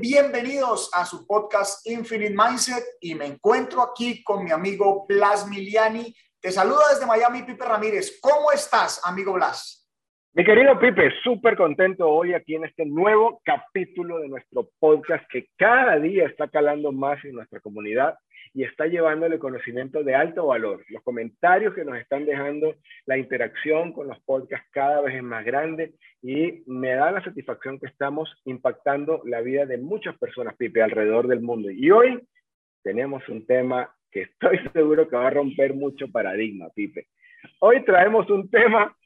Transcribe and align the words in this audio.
bienvenidos 0.00 0.90
a 0.92 1.06
su 1.06 1.26
podcast 1.26 1.86
Infinite 1.86 2.34
Mindset 2.34 2.84
y 3.00 3.14
me 3.14 3.24
encuentro 3.24 3.80
aquí 3.80 4.22
con 4.22 4.44
mi 4.44 4.50
amigo 4.50 5.06
Blas 5.08 5.48
Miliani. 5.48 6.14
Te 6.38 6.52
saluda 6.52 6.82
desde 6.92 7.06
Miami, 7.06 7.42
Pipe 7.42 7.64
Ramírez. 7.64 8.20
¿Cómo 8.20 8.52
estás, 8.52 9.00
amigo 9.02 9.32
Blas? 9.32 9.88
Mi 10.34 10.44
querido 10.44 10.78
Pipe, 10.78 11.10
súper 11.24 11.56
contento 11.56 12.06
hoy 12.06 12.34
aquí 12.34 12.54
en 12.54 12.66
este 12.66 12.84
nuevo 12.84 13.40
capítulo 13.44 14.18
de 14.18 14.28
nuestro 14.28 14.68
podcast 14.78 15.24
que 15.30 15.46
cada 15.56 15.98
día 16.00 16.26
está 16.26 16.48
calando 16.48 16.92
más 16.92 17.24
en 17.24 17.32
nuestra 17.32 17.58
comunidad 17.60 18.14
y 18.56 18.64
está 18.64 18.86
llevándole 18.86 19.38
conocimiento 19.38 20.02
de 20.02 20.14
alto 20.14 20.46
valor. 20.46 20.82
Los 20.88 21.02
comentarios 21.02 21.74
que 21.74 21.84
nos 21.84 21.98
están 21.98 22.24
dejando, 22.24 22.74
la 23.04 23.18
interacción 23.18 23.92
con 23.92 24.08
los 24.08 24.18
podcasts 24.20 24.66
cada 24.70 25.02
vez 25.02 25.16
es 25.16 25.22
más 25.22 25.44
grande 25.44 25.92
y 26.22 26.62
me 26.66 26.94
da 26.94 27.12
la 27.12 27.22
satisfacción 27.22 27.78
que 27.78 27.84
estamos 27.84 28.34
impactando 28.46 29.20
la 29.26 29.42
vida 29.42 29.66
de 29.66 29.76
muchas 29.76 30.16
personas, 30.16 30.56
Pipe, 30.56 30.82
alrededor 30.82 31.28
del 31.28 31.42
mundo. 31.42 31.70
Y 31.70 31.90
hoy 31.90 32.18
tenemos 32.82 33.28
un 33.28 33.44
tema 33.44 33.94
que 34.10 34.22
estoy 34.22 34.58
seguro 34.72 35.06
que 35.06 35.16
va 35.16 35.26
a 35.26 35.30
romper 35.32 35.74
mucho 35.74 36.10
paradigma, 36.10 36.70
Pipe. 36.74 37.08
Hoy 37.58 37.84
traemos 37.84 38.30
un 38.30 38.48
tema 38.48 38.96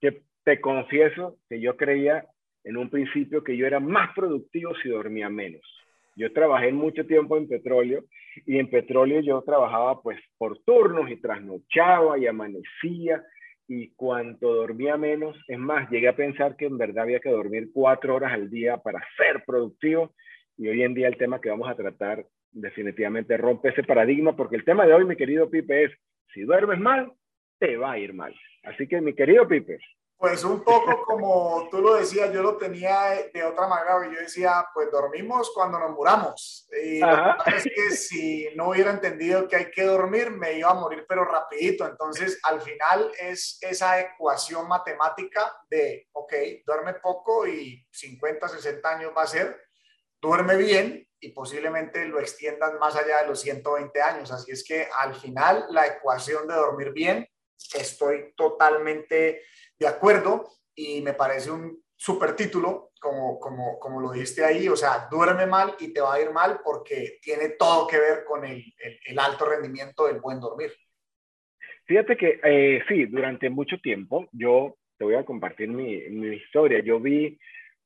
que 0.00 0.22
te 0.42 0.60
confieso 0.60 1.36
que 1.48 1.60
yo 1.60 1.76
creía 1.76 2.26
en 2.64 2.76
un 2.76 2.90
principio 2.90 3.44
que 3.44 3.56
yo 3.56 3.64
era 3.64 3.78
más 3.78 4.12
productivo 4.16 4.74
si 4.82 4.88
dormía 4.88 5.28
menos. 5.28 5.62
Yo 6.16 6.32
trabajé 6.32 6.72
mucho 6.72 7.06
tiempo 7.06 7.36
en 7.36 7.46
petróleo 7.46 8.02
y 8.46 8.58
en 8.58 8.70
petróleo 8.70 9.20
yo 9.20 9.42
trabajaba 9.42 10.02
pues 10.02 10.18
por 10.36 10.58
turnos 10.64 11.10
y 11.10 11.16
trasnochaba 11.20 12.18
y 12.18 12.26
amanecía 12.26 13.22
y 13.68 13.90
cuanto 13.90 14.54
dormía 14.54 14.96
menos, 14.96 15.36
es 15.46 15.58
más, 15.58 15.90
llegué 15.90 16.08
a 16.08 16.16
pensar 16.16 16.56
que 16.56 16.64
en 16.64 16.78
verdad 16.78 17.04
había 17.04 17.20
que 17.20 17.30
dormir 17.30 17.68
cuatro 17.72 18.14
horas 18.14 18.32
al 18.32 18.48
día 18.48 18.78
para 18.78 18.98
ser 19.16 19.44
productivo 19.46 20.14
y 20.56 20.68
hoy 20.68 20.82
en 20.82 20.94
día 20.94 21.08
el 21.08 21.18
tema 21.18 21.40
que 21.40 21.50
vamos 21.50 21.68
a 21.68 21.74
tratar 21.74 22.24
definitivamente 22.50 23.36
rompe 23.36 23.68
ese 23.68 23.82
paradigma 23.82 24.34
porque 24.34 24.56
el 24.56 24.64
tema 24.64 24.86
de 24.86 24.94
hoy, 24.94 25.04
mi 25.04 25.16
querido 25.16 25.50
Pipe, 25.50 25.84
es 25.84 25.92
si 26.32 26.42
duermes 26.42 26.80
mal, 26.80 27.12
te 27.58 27.76
va 27.76 27.92
a 27.92 27.98
ir 27.98 28.14
mal. 28.14 28.34
Así 28.64 28.86
que 28.86 29.00
mi 29.00 29.14
querido 29.14 29.46
Pipe, 29.46 29.78
pues 30.18 30.42
un 30.42 30.64
poco 30.64 31.04
como 31.04 31.68
tú 31.70 31.80
lo 31.80 31.94
decías, 31.94 32.32
yo 32.32 32.42
lo 32.42 32.56
tenía 32.56 33.30
de 33.32 33.44
otra 33.44 33.68
manera, 33.68 34.04
yo 34.12 34.20
decía, 34.20 34.66
pues 34.74 34.90
dormimos 34.90 35.52
cuando 35.54 35.78
nos 35.78 35.92
muramos. 35.92 36.68
Y 36.82 36.98
lo 36.98 37.36
que 37.44 37.56
es 37.56 37.64
que 37.64 37.90
si 37.92 38.48
no 38.56 38.70
hubiera 38.70 38.90
entendido 38.90 39.46
que 39.46 39.54
hay 39.54 39.70
que 39.70 39.84
dormir, 39.84 40.32
me 40.32 40.54
iba 40.54 40.70
a 40.70 40.74
morir, 40.74 41.06
pero 41.08 41.24
rapidito. 41.24 41.86
Entonces, 41.86 42.40
al 42.42 42.60
final 42.60 43.12
es 43.16 43.58
esa 43.60 44.00
ecuación 44.00 44.66
matemática 44.66 45.56
de, 45.70 46.08
ok, 46.10 46.34
duerme 46.66 46.94
poco 46.94 47.46
y 47.46 47.86
50, 47.92 48.48
60 48.48 48.88
años 48.88 49.12
va 49.16 49.22
a 49.22 49.28
ser, 49.28 49.56
duerme 50.20 50.56
bien 50.56 51.08
y 51.20 51.30
posiblemente 51.30 52.04
lo 52.06 52.18
extiendan 52.18 52.76
más 52.80 52.96
allá 52.96 53.22
de 53.22 53.28
los 53.28 53.40
120 53.40 54.02
años. 54.02 54.32
Así 54.32 54.50
es 54.50 54.64
que 54.64 54.88
al 54.98 55.14
final 55.14 55.66
la 55.70 55.86
ecuación 55.86 56.48
de 56.48 56.54
dormir 56.54 56.92
bien, 56.92 57.28
estoy 57.74 58.34
totalmente 58.36 59.42
de 59.78 59.86
acuerdo 59.86 60.48
y 60.74 61.02
me 61.02 61.14
parece 61.14 61.50
un 61.50 61.82
super 61.96 62.36
título, 62.36 62.92
como, 63.00 63.38
como, 63.40 63.78
como 63.78 64.00
lo 64.00 64.12
dijiste 64.12 64.44
ahí, 64.44 64.68
o 64.68 64.76
sea, 64.76 65.08
duerme 65.10 65.46
mal 65.46 65.74
y 65.80 65.92
te 65.92 66.00
va 66.00 66.14
a 66.14 66.20
ir 66.20 66.30
mal 66.30 66.60
porque 66.64 67.18
tiene 67.20 67.50
todo 67.58 67.86
que 67.86 67.98
ver 67.98 68.24
con 68.24 68.44
el, 68.44 68.64
el, 69.04 69.18
alto 69.18 69.46
rendimiento 69.46 70.06
del 70.06 70.20
buen 70.20 70.38
dormir. 70.38 70.72
Fíjate 71.84 72.16
que 72.16 72.40
eh, 72.44 72.82
sí, 72.88 73.06
durante 73.06 73.50
mucho 73.50 73.78
tiempo, 73.78 74.28
yo 74.32 74.76
te 74.96 75.04
voy 75.04 75.14
a 75.14 75.24
compartir 75.24 75.68
mi, 75.68 75.98
mi 76.10 76.36
historia, 76.36 76.80
yo 76.80 77.00
vi 77.00 77.38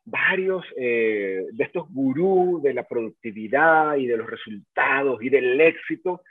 varios 0.04 0.64
eh, 0.76 1.46
de 1.52 1.64
estos 1.64 1.88
gurús 1.90 2.62
de 2.62 2.74
la 2.74 2.86
productividad 2.86 3.96
y 3.96 4.06
de 4.06 4.16
los 4.16 4.28
resultados 4.28 5.22
y 5.22 5.30
del 5.30 5.58
éxito, 5.60 6.22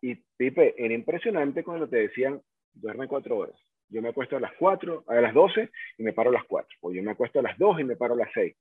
y 0.00 0.16
Pipe, 0.36 0.74
era 0.76 0.94
impresionante 0.94 1.62
cuando 1.62 1.88
te 1.88 1.96
decían, 1.96 2.40
duerme 2.72 3.08
cuatro 3.08 3.36
horas 3.36 3.67
yo 3.90 4.02
me 4.02 4.10
acuesto 4.10 4.36
a 4.36 4.40
las 4.40 4.52
4, 4.58 5.04
a 5.06 5.20
las 5.20 5.34
12 5.34 5.70
y 5.98 6.02
me 6.02 6.12
paro 6.12 6.30
a 6.30 6.34
las 6.34 6.44
4. 6.44 6.78
O 6.82 6.92
yo 6.92 7.02
me 7.02 7.12
acuesto 7.12 7.40
a 7.40 7.42
las 7.42 7.56
2 7.58 7.80
y 7.80 7.84
me 7.84 7.96
paro 7.96 8.14
a 8.14 8.18
las 8.18 8.30
6. 8.34 8.54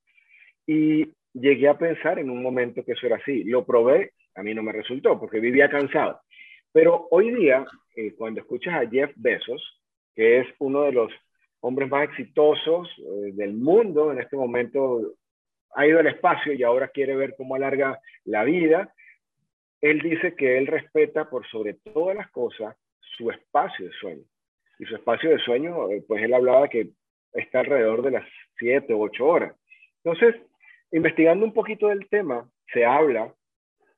Y 0.68 1.12
llegué 1.34 1.68
a 1.68 1.78
pensar 1.78 2.20
en 2.20 2.30
un 2.30 2.42
momento 2.42 2.84
que 2.84 2.94
eso 2.94 3.06
era 3.06 3.18
así. 3.18 3.44
Lo 3.44 3.66
probé, 3.66 4.14
a 4.36 4.44
mí 4.44 4.54
no 4.54 4.64
me 4.64 4.72
resultó 4.72 5.20
porque 5.20 5.40
vivía 5.40 5.70
cansado. 5.70 6.22
Pero 6.72 7.08
hoy 7.12 7.32
día, 7.34 7.66
eh, 7.96 8.14
cuando 8.18 8.42
escuchas 8.42 8.74
a 8.76 8.90
Jeff 8.90 9.12
Bezos, 9.16 9.82
que 10.16 10.40
es 10.40 10.48
uno 10.60 10.84
de 10.84 10.92
los 10.92 11.12
hombres 11.60 11.90
más 11.90 12.10
exitosos 12.10 12.90
eh, 13.00 13.32
del 13.34 13.54
mundo, 13.54 14.12
en 14.12 14.20
este 14.20 14.36
momento 14.36 15.14
ha 15.76 15.86
ido 15.86 16.00
al 16.00 16.08
espacio 16.08 16.54
y 16.54 16.64
ahora 16.64 16.88
quiere 16.88 17.16
ver 17.16 17.36
cómo 17.38 17.56
alarga 17.56 18.00
la 18.26 18.44
vida, 18.44 18.94
él 19.82 20.02
dice 20.02 20.36
que 20.36 20.58
él 20.58 20.68
respeta 20.68 21.30
por 21.30 21.48
sobre 21.48 21.74
todas 21.76 22.16
las 22.16 22.32
cosas 22.32 22.76
su 23.00 23.30
espacio 23.30 23.86
de 23.86 23.92
sueño 23.94 24.24
y 24.80 24.86
su 24.86 24.96
espacio 24.96 25.30
de 25.30 25.40
sueño, 25.40 25.90
eh, 25.90 26.04
pues 26.08 26.24
él 26.24 26.34
hablaba 26.34 26.68
que 26.68 26.90
está 27.34 27.60
alrededor 27.60 28.04
de 28.04 28.12
las 28.12 28.26
7 28.58 28.94
o 28.94 29.00
8 29.00 29.26
horas. 29.26 29.56
Entonces, 30.04 30.36
investigando 30.92 31.46
un 31.46 31.54
poquito 31.54 31.88
del 31.88 32.08
tema, 32.10 32.50
se 32.74 32.86
habla 32.86 33.34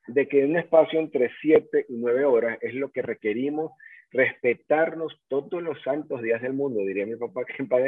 de 0.08 0.28
que 0.28 0.44
un 0.44 0.58
espacio 0.58 1.00
entre 1.00 1.32
7 1.42 1.86
y 1.90 1.96
9 1.98 2.26
horas 2.26 2.58
es 2.62 2.74
lo 2.74 2.92
que 2.92 3.02
requerimos 3.02 3.72
respetarnos 4.12 5.22
todos 5.28 5.62
los 5.62 5.80
santos 5.84 6.22
días 6.22 6.42
del 6.42 6.54
mundo, 6.54 6.82
diría 6.82 7.06
mi 7.06 7.16
papá 7.16 7.46
que 7.46 7.54
en 7.60 7.68
paz 7.68 7.82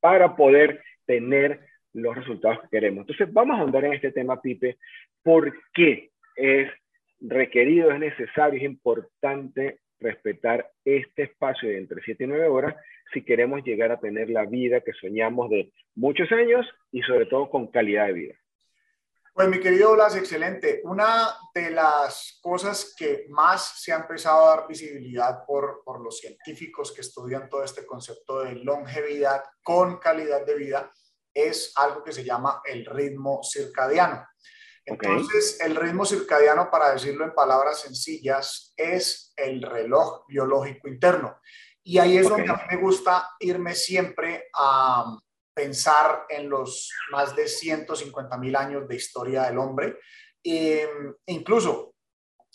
para 0.00 0.36
poder 0.36 0.82
tener 1.06 1.60
los 1.94 2.14
resultados 2.14 2.60
que 2.60 2.68
queremos. 2.70 3.02
Entonces, 3.02 3.32
vamos 3.32 3.58
a 3.58 3.62
andar 3.62 3.84
en 3.84 3.94
este 3.94 4.12
tema, 4.12 4.40
Pipe, 4.40 4.76
¿por 5.22 5.52
qué 5.72 6.10
es 6.36 6.70
requerido, 7.20 7.90
es 7.90 8.00
necesario, 8.00 8.58
es 8.58 8.64
importante 8.64 9.78
respetar 10.02 10.70
este 10.84 11.24
espacio 11.24 11.68
de 11.68 11.78
entre 11.78 12.02
7 12.04 12.24
y 12.24 12.26
9 12.26 12.48
horas 12.48 12.74
si 13.12 13.24
queremos 13.24 13.62
llegar 13.62 13.92
a 13.92 14.00
tener 14.00 14.30
la 14.30 14.44
vida 14.44 14.80
que 14.80 14.92
soñamos 14.92 15.50
de 15.50 15.72
muchos 15.94 16.30
años 16.32 16.66
y 16.90 17.02
sobre 17.02 17.26
todo 17.26 17.50
con 17.50 17.68
calidad 17.68 18.06
de 18.06 18.12
vida. 18.12 18.34
Pues 19.34 19.48
mi 19.48 19.60
querido 19.60 19.94
Blas, 19.94 20.14
excelente. 20.14 20.82
Una 20.84 21.28
de 21.54 21.70
las 21.70 22.38
cosas 22.42 22.94
que 22.94 23.26
más 23.30 23.80
se 23.80 23.90
ha 23.90 23.96
empezado 23.96 24.44
a 24.44 24.56
dar 24.56 24.68
visibilidad 24.68 25.46
por, 25.46 25.82
por 25.84 26.02
los 26.02 26.18
científicos 26.18 26.92
que 26.92 27.00
estudian 27.00 27.48
todo 27.48 27.64
este 27.64 27.86
concepto 27.86 28.42
de 28.42 28.56
longevidad 28.56 29.42
con 29.62 29.98
calidad 29.98 30.44
de 30.44 30.54
vida 30.54 30.92
es 31.32 31.72
algo 31.76 32.04
que 32.04 32.12
se 32.12 32.24
llama 32.24 32.60
el 32.66 32.84
ritmo 32.84 33.40
circadiano. 33.42 34.22
Entonces, 34.84 35.60
el 35.60 35.76
ritmo 35.76 36.04
circadiano, 36.04 36.70
para 36.70 36.92
decirlo 36.92 37.24
en 37.24 37.34
palabras 37.34 37.80
sencillas, 37.80 38.72
es 38.76 39.32
el 39.36 39.62
reloj 39.62 40.24
biológico 40.26 40.88
interno. 40.88 41.38
Y 41.84 41.98
ahí 41.98 42.18
es 42.18 42.28
donde 42.28 42.50
a 42.50 42.54
mí 42.54 42.62
me 42.70 42.76
gusta 42.76 43.30
irme 43.40 43.74
siempre 43.74 44.48
a 44.54 45.16
pensar 45.54 46.26
en 46.28 46.48
los 46.48 46.90
más 47.10 47.36
de 47.36 47.46
150 47.46 48.36
mil 48.38 48.56
años 48.56 48.88
de 48.88 48.96
historia 48.96 49.44
del 49.44 49.58
hombre. 49.58 49.98
E 50.42 50.88
incluso 51.26 51.94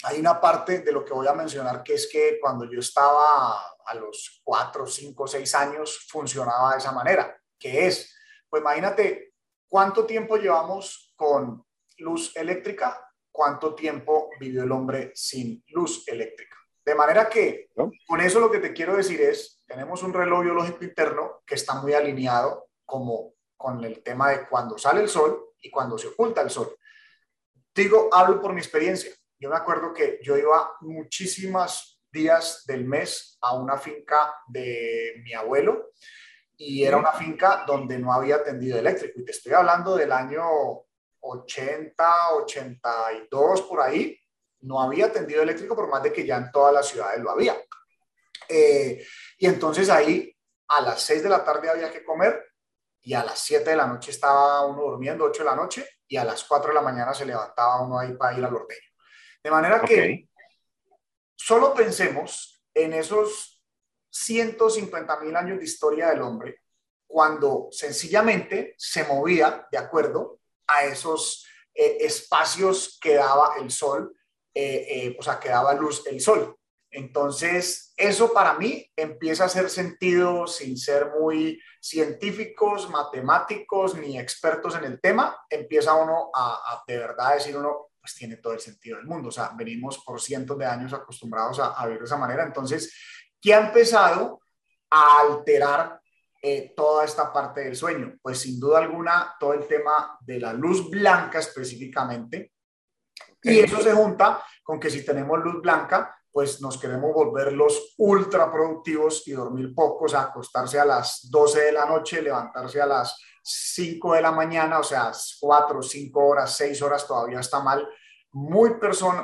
hay 0.03 0.19
una 0.19 0.39
parte 0.39 0.79
de 0.79 0.91
lo 0.91 1.03
que 1.03 1.13
voy 1.13 1.27
a 1.27 1.33
mencionar 1.33 1.83
que 1.83 1.93
es 1.95 2.07
que 2.11 2.39
cuando 2.41 2.65
yo 2.69 2.79
estaba 2.79 3.59
a 3.85 3.95
los 3.95 4.41
4, 4.43 4.85
5, 4.85 5.27
6 5.27 5.55
años 5.55 6.07
funcionaba 6.09 6.73
de 6.73 6.77
esa 6.79 6.91
manera, 6.91 7.37
que 7.57 7.87
es, 7.87 8.13
pues 8.49 8.61
imagínate 8.61 9.33
cuánto 9.67 10.05
tiempo 10.05 10.37
llevamos 10.37 11.13
con 11.15 11.65
luz 11.97 12.35
eléctrica, 12.35 13.11
¿cuánto 13.31 13.75
tiempo 13.75 14.29
vivió 14.39 14.63
el 14.63 14.71
hombre 14.71 15.11
sin 15.15 15.63
luz 15.67 16.07
eléctrica? 16.07 16.57
De 16.85 16.95
manera 16.95 17.27
que 17.27 17.69
con 18.07 18.21
eso 18.21 18.39
lo 18.39 18.49
que 18.49 18.59
te 18.59 18.71
quiero 18.71 18.95
decir 18.95 19.19
es, 19.19 19.61
tenemos 19.67 20.03
un 20.03 20.13
reloj 20.13 20.43
biológico 20.43 20.85
interno 20.85 21.41
que 21.45 21.55
está 21.55 21.81
muy 21.81 21.93
alineado 21.93 22.69
como 22.85 23.33
con 23.57 23.83
el 23.83 24.01
tema 24.01 24.29
de 24.29 24.47
cuando 24.47 24.77
sale 24.77 25.01
el 25.01 25.09
sol 25.09 25.53
y 25.61 25.69
cuando 25.69 25.97
se 25.97 26.07
oculta 26.07 26.41
el 26.41 26.49
sol. 26.49 26.77
Digo, 27.75 28.09
hablo 28.13 28.41
por 28.41 28.53
mi 28.53 28.61
experiencia. 28.61 29.11
Yo 29.39 29.49
me 29.49 29.57
acuerdo 29.57 29.93
que 29.93 30.19
yo 30.23 30.37
iba 30.37 30.77
muchísimos 30.81 32.01
días 32.09 32.63
del 32.65 32.85
mes 32.85 33.37
a 33.41 33.55
una 33.55 33.77
finca 33.77 34.33
de 34.47 35.21
mi 35.23 35.33
abuelo 35.33 35.91
y 36.55 36.83
era 36.83 36.97
una 36.97 37.11
finca 37.11 37.65
donde 37.67 37.99
no 37.99 38.13
había 38.13 38.43
tendido 38.43 38.79
eléctrico. 38.79 39.19
Y 39.19 39.25
te 39.25 39.31
estoy 39.31 39.53
hablando 39.53 39.95
del 39.95 40.11
año 40.11 40.41
80, 41.19 42.33
82 42.35 43.61
por 43.63 43.81
ahí, 43.81 44.17
no 44.61 44.81
había 44.81 45.11
tendido 45.11 45.43
eléctrico, 45.43 45.75
por 45.75 45.89
más 45.89 46.03
de 46.03 46.11
que 46.11 46.25
ya 46.25 46.37
en 46.37 46.51
todas 46.51 46.73
las 46.73 46.87
ciudades 46.87 47.19
lo 47.19 47.31
había. 47.31 47.55
Eh, 48.49 49.05
y 49.37 49.45
entonces 49.45 49.89
ahí 49.89 50.35
a 50.69 50.81
las 50.81 51.01
6 51.01 51.23
de 51.23 51.29
la 51.29 51.43
tarde 51.43 51.69
había 51.69 51.91
que 51.91 52.03
comer 52.03 52.43
y 53.01 53.13
a 53.13 53.23
las 53.23 53.39
7 53.39 53.69
de 53.69 53.75
la 53.75 53.87
noche 53.87 54.11
estaba 54.11 54.65
uno 54.65 54.83
durmiendo, 54.83 55.25
8 55.25 55.43
de 55.43 55.49
la 55.49 55.55
noche, 55.55 55.87
y 56.07 56.17
a 56.17 56.25
las 56.25 56.43
4 56.43 56.69
de 56.69 56.75
la 56.75 56.81
mañana 56.81 57.13
se 57.13 57.25
levantaba 57.25 57.81
uno 57.81 57.99
ahí 57.99 58.13
para 58.13 58.37
ir 58.37 58.43
al 58.43 58.53
ordeño. 58.53 58.89
De 59.43 59.51
manera 59.51 59.81
que 59.81 60.29
solo 61.35 61.73
pensemos 61.73 62.65
en 62.73 62.93
esos 62.93 63.63
150 64.09 65.19
mil 65.21 65.35
años 65.35 65.57
de 65.57 65.63
historia 65.63 66.09
del 66.09 66.21
hombre, 66.21 66.63
cuando 67.05 67.69
sencillamente 67.71 68.75
se 68.77 69.05
movía 69.05 69.67
de 69.71 69.77
acuerdo 69.77 70.39
a 70.67 70.85
esos 70.85 71.45
eh, 71.73 71.97
espacios 72.01 72.99
que 73.01 73.15
daba 73.15 73.55
el 73.59 73.71
sol, 73.71 74.15
eh, 74.53 75.15
o 75.19 75.23
sea, 75.23 75.39
que 75.39 75.49
daba 75.49 75.73
luz 75.73 76.05
el 76.07 76.19
sol. 76.19 76.57
Entonces, 76.89 77.93
eso 77.97 78.33
para 78.33 78.53
mí 78.53 78.89
empieza 78.95 79.43
a 79.43 79.47
hacer 79.47 79.69
sentido 79.69 80.47
sin 80.47 80.77
ser 80.77 81.11
muy 81.19 81.61
científicos, 81.81 82.89
matemáticos 82.89 83.95
ni 83.95 84.17
expertos 84.17 84.75
en 84.75 84.85
el 84.85 85.01
tema. 85.01 85.37
Empieza 85.49 85.93
uno 85.93 86.31
a, 86.33 86.83
de 86.87 86.97
verdad 86.97 87.35
decir 87.35 87.57
uno, 87.57 87.89
pues 87.99 88.15
tiene 88.15 88.37
todo 88.37 88.53
el 88.53 88.59
sentido 88.59 88.97
del 88.97 89.05
mundo. 89.05 89.29
O 89.29 89.31
sea, 89.31 89.51
venimos 89.55 89.99
por 89.99 90.21
cientos 90.21 90.57
de 90.57 90.65
años 90.65 90.93
acostumbrados 90.93 91.59
a, 91.59 91.73
a 91.73 91.85
vivir 91.85 91.99
de 91.99 92.05
esa 92.05 92.17
manera. 92.17 92.43
Entonces, 92.43 92.93
¿qué 93.41 93.53
ha 93.53 93.67
empezado 93.67 94.39
a 94.89 95.19
alterar 95.19 96.01
eh, 96.41 96.73
toda 96.75 97.05
esta 97.05 97.31
parte 97.31 97.61
del 97.61 97.75
sueño? 97.75 98.15
Pues 98.21 98.39
sin 98.39 98.59
duda 98.59 98.79
alguna, 98.79 99.35
todo 99.39 99.53
el 99.53 99.67
tema 99.67 100.17
de 100.21 100.39
la 100.39 100.53
luz 100.53 100.89
blanca 100.89 101.39
específicamente. 101.39 102.53
Y 103.43 103.59
eso 103.59 103.81
se 103.81 103.93
junta 103.93 104.43
con 104.63 104.79
que 104.79 104.89
si 104.89 105.05
tenemos 105.05 105.39
luz 105.39 105.61
blanca, 105.61 106.17
pues 106.31 106.61
nos 106.61 106.77
queremos 106.77 107.13
volver 107.13 107.53
los 107.53 107.95
ultra 107.97 108.51
productivos 108.51 109.27
y 109.27 109.31
dormir 109.31 109.73
poco, 109.73 110.05
o 110.05 110.07
sea, 110.07 110.21
acostarse 110.21 110.79
a 110.79 110.85
las 110.85 111.29
12 111.31 111.61
de 111.61 111.71
la 111.71 111.85
noche, 111.85 112.21
levantarse 112.21 112.79
a 112.79 112.85
las 112.85 113.19
5 113.41 114.13
de 114.13 114.21
la 114.21 114.31
mañana, 114.31 114.79
o 114.79 114.83
sea, 114.83 115.11
4, 115.39 115.81
5 115.81 116.27
horas, 116.27 116.55
6 116.57 116.81
horas 116.81 117.07
todavía 117.07 117.39
está 117.39 117.61
mal. 117.61 117.87
Muy, 118.33 118.71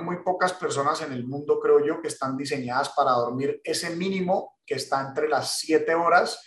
muy 0.01 0.23
pocas 0.23 0.53
personas 0.53 1.01
en 1.01 1.11
el 1.11 1.27
mundo, 1.27 1.59
creo 1.59 1.85
yo, 1.85 2.01
que 2.01 2.07
están 2.07 2.35
diseñadas 2.35 2.89
para 2.89 3.11
dormir 3.11 3.61
ese 3.63 3.91
mínimo 3.95 4.57
que 4.65 4.75
está 4.75 5.01
entre 5.01 5.27
las 5.27 5.59
7 5.59 5.93
horas 5.93 6.41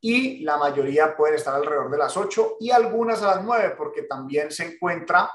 y 0.00 0.44
la 0.44 0.56
mayoría 0.56 1.16
pueden 1.16 1.36
estar 1.36 1.54
alrededor 1.54 1.90
de 1.90 1.98
las 1.98 2.16
8 2.16 2.56
y 2.60 2.70
algunas 2.70 3.22
a 3.22 3.36
las 3.36 3.44
9 3.44 3.74
porque 3.76 4.02
también 4.02 4.50
se 4.50 4.74
encuentra 4.74 5.30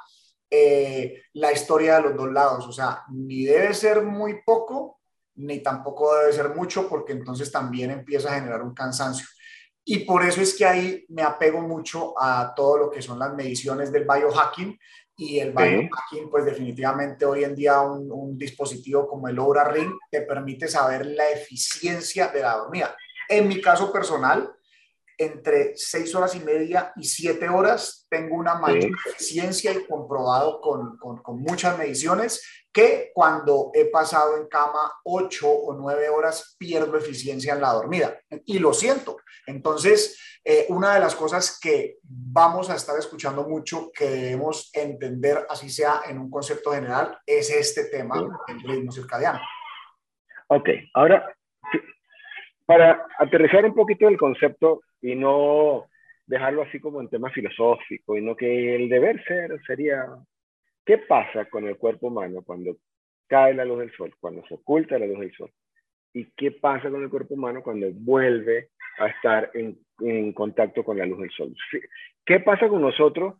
eh, 0.53 1.23
la 1.33 1.53
historia 1.53 1.95
de 1.95 2.01
los 2.03 2.15
dos 2.15 2.31
lados. 2.31 2.67
O 2.67 2.71
sea, 2.73 3.03
ni 3.09 3.45
debe 3.45 3.73
ser 3.73 4.03
muy 4.03 4.41
poco, 4.43 4.99
ni 5.35 5.59
tampoco 5.59 6.15
debe 6.17 6.33
ser 6.33 6.49
mucho, 6.49 6.89
porque 6.89 7.13
entonces 7.13 7.49
también 7.51 7.89
empieza 7.89 8.31
a 8.31 8.35
generar 8.35 8.61
un 8.61 8.73
cansancio. 8.73 9.25
Y 9.83 9.99
por 9.99 10.23
eso 10.23 10.41
es 10.41 10.53
que 10.55 10.65
ahí 10.65 11.05
me 11.09 11.23
apego 11.23 11.61
mucho 11.61 12.13
a 12.21 12.53
todo 12.53 12.77
lo 12.77 12.91
que 12.91 13.01
son 13.01 13.17
las 13.17 13.33
mediciones 13.33 13.91
del 13.91 14.03
biohacking. 14.03 14.77
Y 15.15 15.39
el 15.39 15.51
biohacking, 15.51 16.29
pues 16.29 16.45
definitivamente 16.45 17.25
hoy 17.25 17.43
en 17.45 17.55
día 17.55 17.79
un, 17.79 18.11
un 18.11 18.37
dispositivo 18.37 19.07
como 19.07 19.27
el 19.27 19.39
Oura 19.39 19.65
Ring 19.65 19.91
te 20.09 20.21
permite 20.21 20.67
saber 20.67 21.05
la 21.05 21.29
eficiencia 21.29 22.27
de 22.27 22.41
la 22.41 22.57
dormida. 22.57 22.95
En 23.31 23.48
mi 23.48 23.62
caso 23.62 23.92
personal, 23.94 24.54
entre 25.18 25.78
seis 25.78 26.13
horas 26.16 26.36
y 26.36 26.39
media 26.39 26.92
y 26.95 27.06
siete 27.06 27.48
horas, 27.48 28.06
tengo 28.10 28.36
una 28.36 28.56
mayor 28.56 28.92
eficiencia 29.07 29.72
y 29.72 29.86
comprobado 29.86 30.60
con, 30.60 30.98
con, 30.98 31.42
muchas 31.42 31.78
mediciones 31.78 32.44
que 32.74 33.12
cuando 33.13 33.72
he 33.74 33.86
pasado 33.86 34.36
en 34.38 34.48
cama 34.48 34.92
ocho 35.06 35.50
o 35.50 35.74
nueve 35.74 36.10
horas 36.10 36.56
pierdo 36.57 36.98
eficiencia 36.98 37.54
en 37.54 37.62
la 37.62 37.72
dormida 37.72 38.19
y 38.45 38.60
lo 38.60 38.74
siento. 38.74 39.18
Entonces, 39.45 40.19
eh, 40.44 40.66
una 40.69 40.95
de 40.95 41.00
las 41.00 41.16
cosas 41.16 41.60
que 41.62 42.00
vamos 42.04 42.69
a 42.69 42.75
estar 42.75 42.98
escuchando 42.98 43.48
mucho, 43.48 43.92
que 43.94 44.10
debemos 44.10 44.72
entender, 44.74 45.45
así 45.50 45.69
sea 45.69 46.01
en 46.10 46.18
un 46.18 46.30
concepto 46.30 46.72
general, 46.72 47.18
es 47.25 47.50
este 47.50 47.86
tema 47.86 48.16
del 48.48 48.62
ritmo 48.63 48.92
circadiano. 48.92 49.39
Ok, 50.48 50.68
ahora, 50.94 51.33
para 52.65 53.05
aterrizar 53.17 53.65
un 53.65 53.73
poquito 53.73 54.07
el 54.07 54.17
concepto, 54.17 54.81
y 55.01 55.15
no 55.15 55.87
dejarlo 56.25 56.61
así 56.61 56.79
como 56.79 57.01
en 57.01 57.09
tema 57.09 57.29
filosófico, 57.29 58.17
y 58.17 58.21
no 58.21 58.35
que 58.35 58.75
el 58.75 58.89
deber 58.89 59.23
ser 59.25 59.59
sería, 59.65 60.05
¿qué 60.85 60.97
pasa 60.99 61.45
con 61.45 61.67
el 61.67 61.77
cuerpo 61.77 62.07
humano 62.07 62.41
cuando 62.43 62.77
cae 63.27 63.53
la 63.53 63.65
luz 63.65 63.79
del 63.79 63.91
sol, 63.93 64.13
cuando 64.19 64.45
se 64.47 64.55
oculta 64.55 64.99
la 64.99 65.07
luz 65.07 65.19
del 65.19 65.33
sol? 65.33 65.51
¿Y 66.13 66.25
qué 66.35 66.51
pasa 66.51 66.89
con 66.89 67.01
el 67.01 67.09
cuerpo 67.09 67.35
humano 67.35 67.63
cuando 67.63 67.87
vuelve 67.93 68.69
a 68.97 69.07
estar 69.07 69.49
en, 69.53 69.77
en 70.01 70.33
contacto 70.33 70.83
con 70.83 70.97
la 70.97 71.05
luz 71.05 71.19
del 71.19 71.31
sol? 71.31 71.53
¿Qué 72.25 72.39
pasa 72.41 72.67
con 72.67 72.81
nosotros 72.81 73.35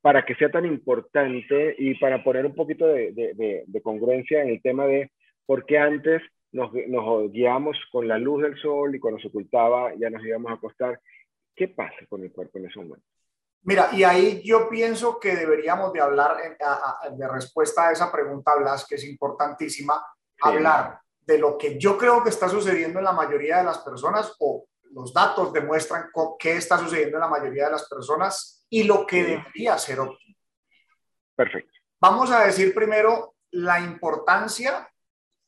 para 0.00 0.24
que 0.24 0.34
sea 0.34 0.50
tan 0.50 0.66
importante 0.66 1.74
y 1.78 1.94
para 1.94 2.22
poner 2.22 2.44
un 2.44 2.54
poquito 2.54 2.86
de, 2.88 3.12
de, 3.12 3.64
de 3.66 3.82
congruencia 3.82 4.42
en 4.42 4.50
el 4.50 4.60
tema 4.60 4.86
de 4.86 5.10
por 5.46 5.64
qué 5.64 5.78
antes 5.78 6.22
nos, 6.52 6.70
nos 6.88 7.30
guiamos 7.30 7.76
con 7.92 8.08
la 8.08 8.18
luz 8.18 8.42
del 8.42 8.58
sol 8.60 8.94
y 8.94 9.00
cuando 9.00 9.20
se 9.20 9.28
ocultaba 9.28 9.92
ya 9.96 10.10
nos 10.10 10.24
íbamos 10.24 10.50
a 10.50 10.54
acostar. 10.54 11.00
¿Qué 11.54 11.68
pasa 11.68 12.06
con 12.08 12.22
el 12.22 12.32
cuerpo 12.32 12.58
en 12.58 12.66
ese 12.66 12.78
momento? 12.78 13.04
Mira, 13.62 13.90
y 13.92 14.04
ahí 14.04 14.40
yo 14.44 14.68
pienso 14.68 15.18
que 15.18 15.34
deberíamos 15.34 15.92
de 15.92 16.00
hablar 16.00 16.36
de 17.12 17.28
respuesta 17.28 17.88
a 17.88 17.92
esa 17.92 18.10
pregunta, 18.10 18.54
Blas, 18.56 18.86
que 18.88 18.94
es 18.94 19.04
importantísima, 19.04 20.02
hablar 20.40 21.00
de 21.20 21.38
lo 21.38 21.58
que 21.58 21.78
yo 21.78 21.98
creo 21.98 22.22
que 22.22 22.30
está 22.30 22.48
sucediendo 22.48 23.00
en 23.00 23.04
la 23.04 23.12
mayoría 23.12 23.58
de 23.58 23.64
las 23.64 23.78
personas 23.78 24.34
o 24.38 24.66
los 24.92 25.12
datos 25.12 25.52
demuestran 25.52 26.10
qué 26.38 26.56
está 26.56 26.78
sucediendo 26.78 27.18
en 27.18 27.22
la 27.22 27.28
mayoría 27.28 27.66
de 27.66 27.72
las 27.72 27.88
personas 27.88 28.64
y 28.70 28.84
lo 28.84 29.06
que 29.06 29.22
debería 29.22 29.76
ser 29.76 30.00
óptimo. 30.00 30.36
Perfecto. 31.36 31.72
Vamos 32.00 32.30
a 32.30 32.46
decir 32.46 32.74
primero 32.74 33.34
la 33.50 33.80
importancia 33.80 34.88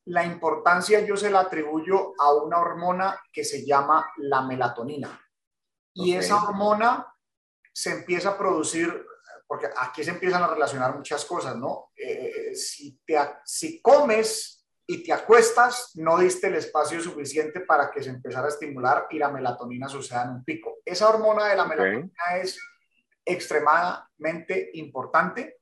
la 0.06 0.24
importancia 0.24 1.00
yo 1.00 1.16
se 1.16 1.30
la 1.30 1.40
atribuyo 1.40 2.14
a 2.18 2.34
una 2.34 2.58
hormona 2.58 3.20
que 3.32 3.44
se 3.44 3.64
llama 3.64 4.10
la 4.18 4.42
melatonina. 4.42 5.20
Y 5.92 6.14
esa 6.14 6.42
hormona 6.42 7.06
se 7.72 7.90
empieza 7.92 8.30
a 8.30 8.38
producir, 8.38 9.04
porque 9.46 9.68
aquí 9.76 10.02
se 10.02 10.10
empiezan 10.10 10.42
a 10.42 10.48
relacionar 10.48 10.96
muchas 10.96 11.24
cosas, 11.24 11.56
¿no? 11.56 11.90
Eh, 11.96 12.54
si, 12.54 13.00
te, 13.04 13.18
si 13.44 13.82
comes 13.82 14.66
y 14.86 15.02
te 15.04 15.12
acuestas, 15.12 15.92
no 15.96 16.18
diste 16.18 16.48
el 16.48 16.56
espacio 16.56 17.00
suficiente 17.00 17.60
para 17.60 17.90
que 17.90 18.02
se 18.02 18.10
empezara 18.10 18.46
a 18.46 18.50
estimular 18.50 19.06
y 19.10 19.18
la 19.18 19.30
melatonina 19.30 19.88
suceda 19.88 20.24
en 20.24 20.30
un 20.30 20.44
pico. 20.44 20.78
Esa 20.84 21.08
hormona 21.08 21.46
de 21.46 21.56
la 21.56 21.64
melatonina 21.66 22.36
es 22.40 22.58
extremadamente 23.24 24.70
importante 24.74 25.59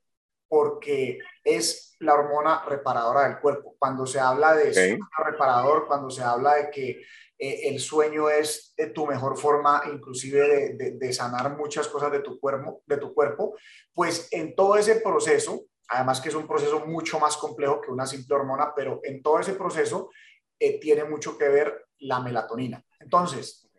porque 0.49 1.19
es 1.45 1.97
la 2.01 2.15
hormona 2.15 2.65
reparadora 2.67 3.29
del 3.29 3.39
cuerpo. 3.41 3.77
Cuando 3.79 4.07
se 4.07 4.21
habla 4.21 4.55
de 4.55 4.71
okay. 4.71 4.99
reparador, 5.25 5.87
cuando 5.87 6.11
se 6.11 6.23
habla 6.23 6.55
de 6.55 6.71
que 6.71 7.03
eh, 7.39 7.69
el 7.69 7.79
sueño 7.79 8.29
es 8.31 8.75
eh, 8.77 8.87
tu 8.87 9.07
mejor 9.07 9.37
forma 9.39 9.83
inclusive 9.93 10.75
de, 10.75 10.93
de, 10.93 11.13
sanar 11.13 11.57
muchas 11.57 11.87
cosas 11.87 12.11
de 12.11 12.21
tu, 12.21 12.41
cuerpo, 12.41 12.83
de 12.87 12.97
tu 12.97 13.15
cuerpo, 13.15 13.57
pues 13.93 14.29
en 14.33 14.57
todo 14.57 14.77
ese 14.77 14.97
proceso, 14.97 15.67
además 15.89 16.21
que 16.21 16.31
es 16.31 16.35
un 16.35 16.49
proceso 16.49 16.85
mucho 16.87 17.21
más 17.21 17.37
complejo 17.37 17.81
que 17.81 17.93
una 17.93 18.07
simple 18.07 18.35
hormona, 18.35 18.73
pero 18.75 19.01
en 19.05 19.23
todo 19.23 19.39
ese 19.39 19.55
proceso 19.55 20.11
eh, 20.59 20.81
tiene 20.81 21.05
mucho 21.05 21.39
que 21.39 21.49
ver 21.49 21.87
la 21.99 22.21
melatonina. 22.21 22.85
Entonces, 22.99 23.71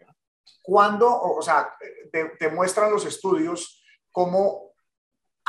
cuando, 0.61 1.09
o 1.21 1.41
sea, 1.41 1.75
demuestran 2.39 2.91
los 2.91 3.05
estudios 3.05 3.83
cómo 4.11 4.68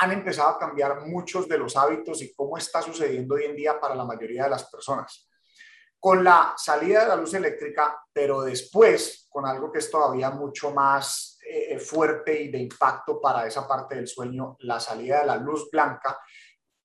han 0.01 0.13
empezado 0.13 0.49
a 0.49 0.59
cambiar 0.59 1.07
muchos 1.07 1.47
de 1.47 1.59
los 1.59 1.77
hábitos 1.77 2.23
y 2.23 2.33
cómo 2.33 2.57
está 2.57 2.81
sucediendo 2.81 3.35
hoy 3.35 3.45
en 3.45 3.55
día 3.55 3.79
para 3.79 3.95
la 3.95 4.07
mayoría 4.07 4.45
de 4.45 4.51
las 4.51 4.65
personas. 4.71 5.29
Con 5.99 6.25
la 6.25 6.55
salida 6.57 7.03
de 7.03 7.09
la 7.09 7.17
luz 7.17 7.35
eléctrica, 7.35 8.03
pero 8.11 8.41
después 8.41 9.27
con 9.29 9.45
algo 9.45 9.71
que 9.71 9.81
es 9.81 9.91
todavía 9.91 10.31
mucho 10.31 10.71
más 10.71 11.39
eh, 11.47 11.79
fuerte 11.79 12.41
y 12.41 12.51
de 12.51 12.59
impacto 12.59 13.21
para 13.21 13.47
esa 13.47 13.69
parte 13.69 13.97
del 13.97 14.09
sueño, 14.09 14.57
la 14.61 14.81
salida 14.81 15.21
de 15.21 15.27
la 15.27 15.37
luz 15.37 15.69
blanca 15.71 16.19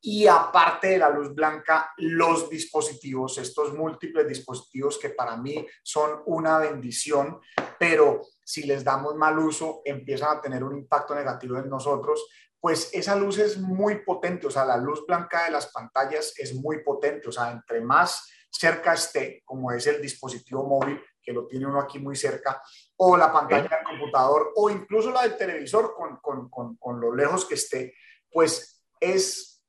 y 0.02 0.28
aparte 0.28 0.88
de 0.90 0.98
la 0.98 1.10
luz 1.10 1.34
blanca, 1.34 1.94
los 1.98 2.50
dispositivos, 2.50 3.38
estos 3.38 3.74
múltiples 3.74 4.28
dispositivos 4.28 5.00
que 5.00 5.10
para 5.10 5.38
mí 5.38 5.66
son 5.82 6.22
una 6.26 6.60
bendición, 6.60 7.40
pero 7.80 8.22
si 8.44 8.64
les 8.64 8.84
damos 8.84 9.16
mal 9.16 9.40
uso, 9.40 9.82
empiezan 9.86 10.38
a 10.38 10.42
tener 10.42 10.64
un 10.66 10.78
impacto 10.78 11.16
negativo 11.16 11.58
en 11.58 11.70
nosotros 11.70 12.28
pues 12.66 12.90
esa 12.94 13.16
luz 13.16 13.38
es 13.38 13.60
muy 13.60 14.00
potente, 14.00 14.48
o 14.48 14.50
sea, 14.50 14.66
la 14.66 14.78
luz 14.78 15.06
blanca 15.06 15.46
de 15.46 15.52
las 15.52 15.68
pantallas 15.68 16.34
es 16.36 16.56
muy 16.56 16.84
potente, 16.84 17.30
o 17.30 17.32
sea, 17.32 17.52
entre 17.52 17.80
más 17.80 18.28
cerca 18.50 18.96
esté, 18.96 19.44
como 19.46 19.72
es 19.72 19.86
el 19.86 20.02
dispositivo 20.02 20.66
móvil, 20.66 21.00
que 21.22 21.32
lo 21.32 21.46
tiene 21.46 21.68
uno 21.68 21.80
aquí 21.80 22.00
muy 22.00 22.16
cerca, 22.16 22.60
o 22.96 23.18
la 23.18 23.32
pantalla 23.32 23.70
del 23.70 23.84
computador, 23.84 24.52
o 24.56 24.72
incluso 24.72 25.12
la 25.12 25.22
del 25.22 25.38
televisor 25.38 25.94
con, 25.94 26.18
con, 26.50 26.76
con, 26.80 27.00
lo 27.00 27.14
lejos 27.14 27.46
que 27.46 27.54
esté, 27.54 27.94
pues 28.32 28.84
es 29.00 29.64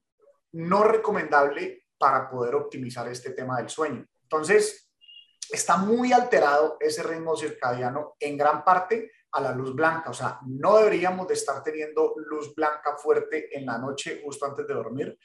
no 0.53 0.83
recomendable 0.83 1.89
para 1.99 2.31
poder 2.31 2.55
optimizar 2.55 3.07
este 3.09 3.33
tema 3.33 3.59
del 3.59 3.69
sueño. 3.69 4.07
Entonces, 4.23 4.91
está 5.51 5.77
muy 5.77 6.15
alterado 6.15 6.79
ese 6.81 7.03
ritmo 7.03 7.37
circadiano 7.37 8.17
en 8.21 8.39
gran 8.39 8.65
parte 8.65 9.13
a 9.37 9.41
la 9.41 9.53
luz 9.53 9.75
blanca. 9.75 10.11
O 10.11 10.15
sea, 10.15 10.39
no 10.47 10.79
deberíamos 10.79 11.29
de 11.29 11.35
estar 11.35 11.63
teniendo 11.63 12.15
luz 12.17 12.55
blanca 12.55 12.97
fuerte 12.97 13.57
en 13.57 13.67
la 13.67 13.79
noche 13.79 14.21
justo 14.25 14.47
antes 14.47 14.67
de 14.67 14.75
dormir. 14.75 15.19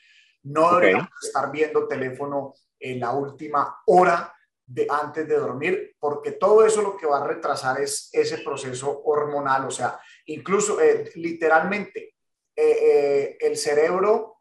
No 0.44 0.76
deberíamos 0.76 1.10
estar 1.22 1.52
viendo 1.52 1.88
teléfono 1.88 2.54
en 2.80 3.00
la 3.00 3.12
última 3.12 3.82
hora 3.88 4.34
de 4.66 4.88
antes 4.90 5.28
de 5.28 5.36
dormir, 5.36 5.96
porque 6.00 6.32
todo 6.32 6.66
eso 6.66 6.82
lo 6.82 6.96
que 6.96 7.06
va 7.06 7.24
a 7.24 7.28
retrasar 7.28 7.82
es 7.82 8.10
ese 8.14 8.40
proceso 8.40 9.02
hormonal. 9.04 9.66
O 9.68 9.72
sea, 9.72 10.00
incluso 10.26 10.80
eh, 10.82 11.12
literalmente 11.16 12.16
eh, 12.56 13.38
el 13.40 13.58
cerebro 13.58 14.38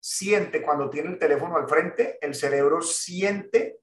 siente 0.00 0.62
cuando 0.62 0.90
tiene 0.90 1.10
el 1.10 1.18
teléfono 1.18 1.56
al 1.56 1.68
frente, 1.68 2.18
el 2.20 2.34
cerebro 2.34 2.82
siente 2.82 3.81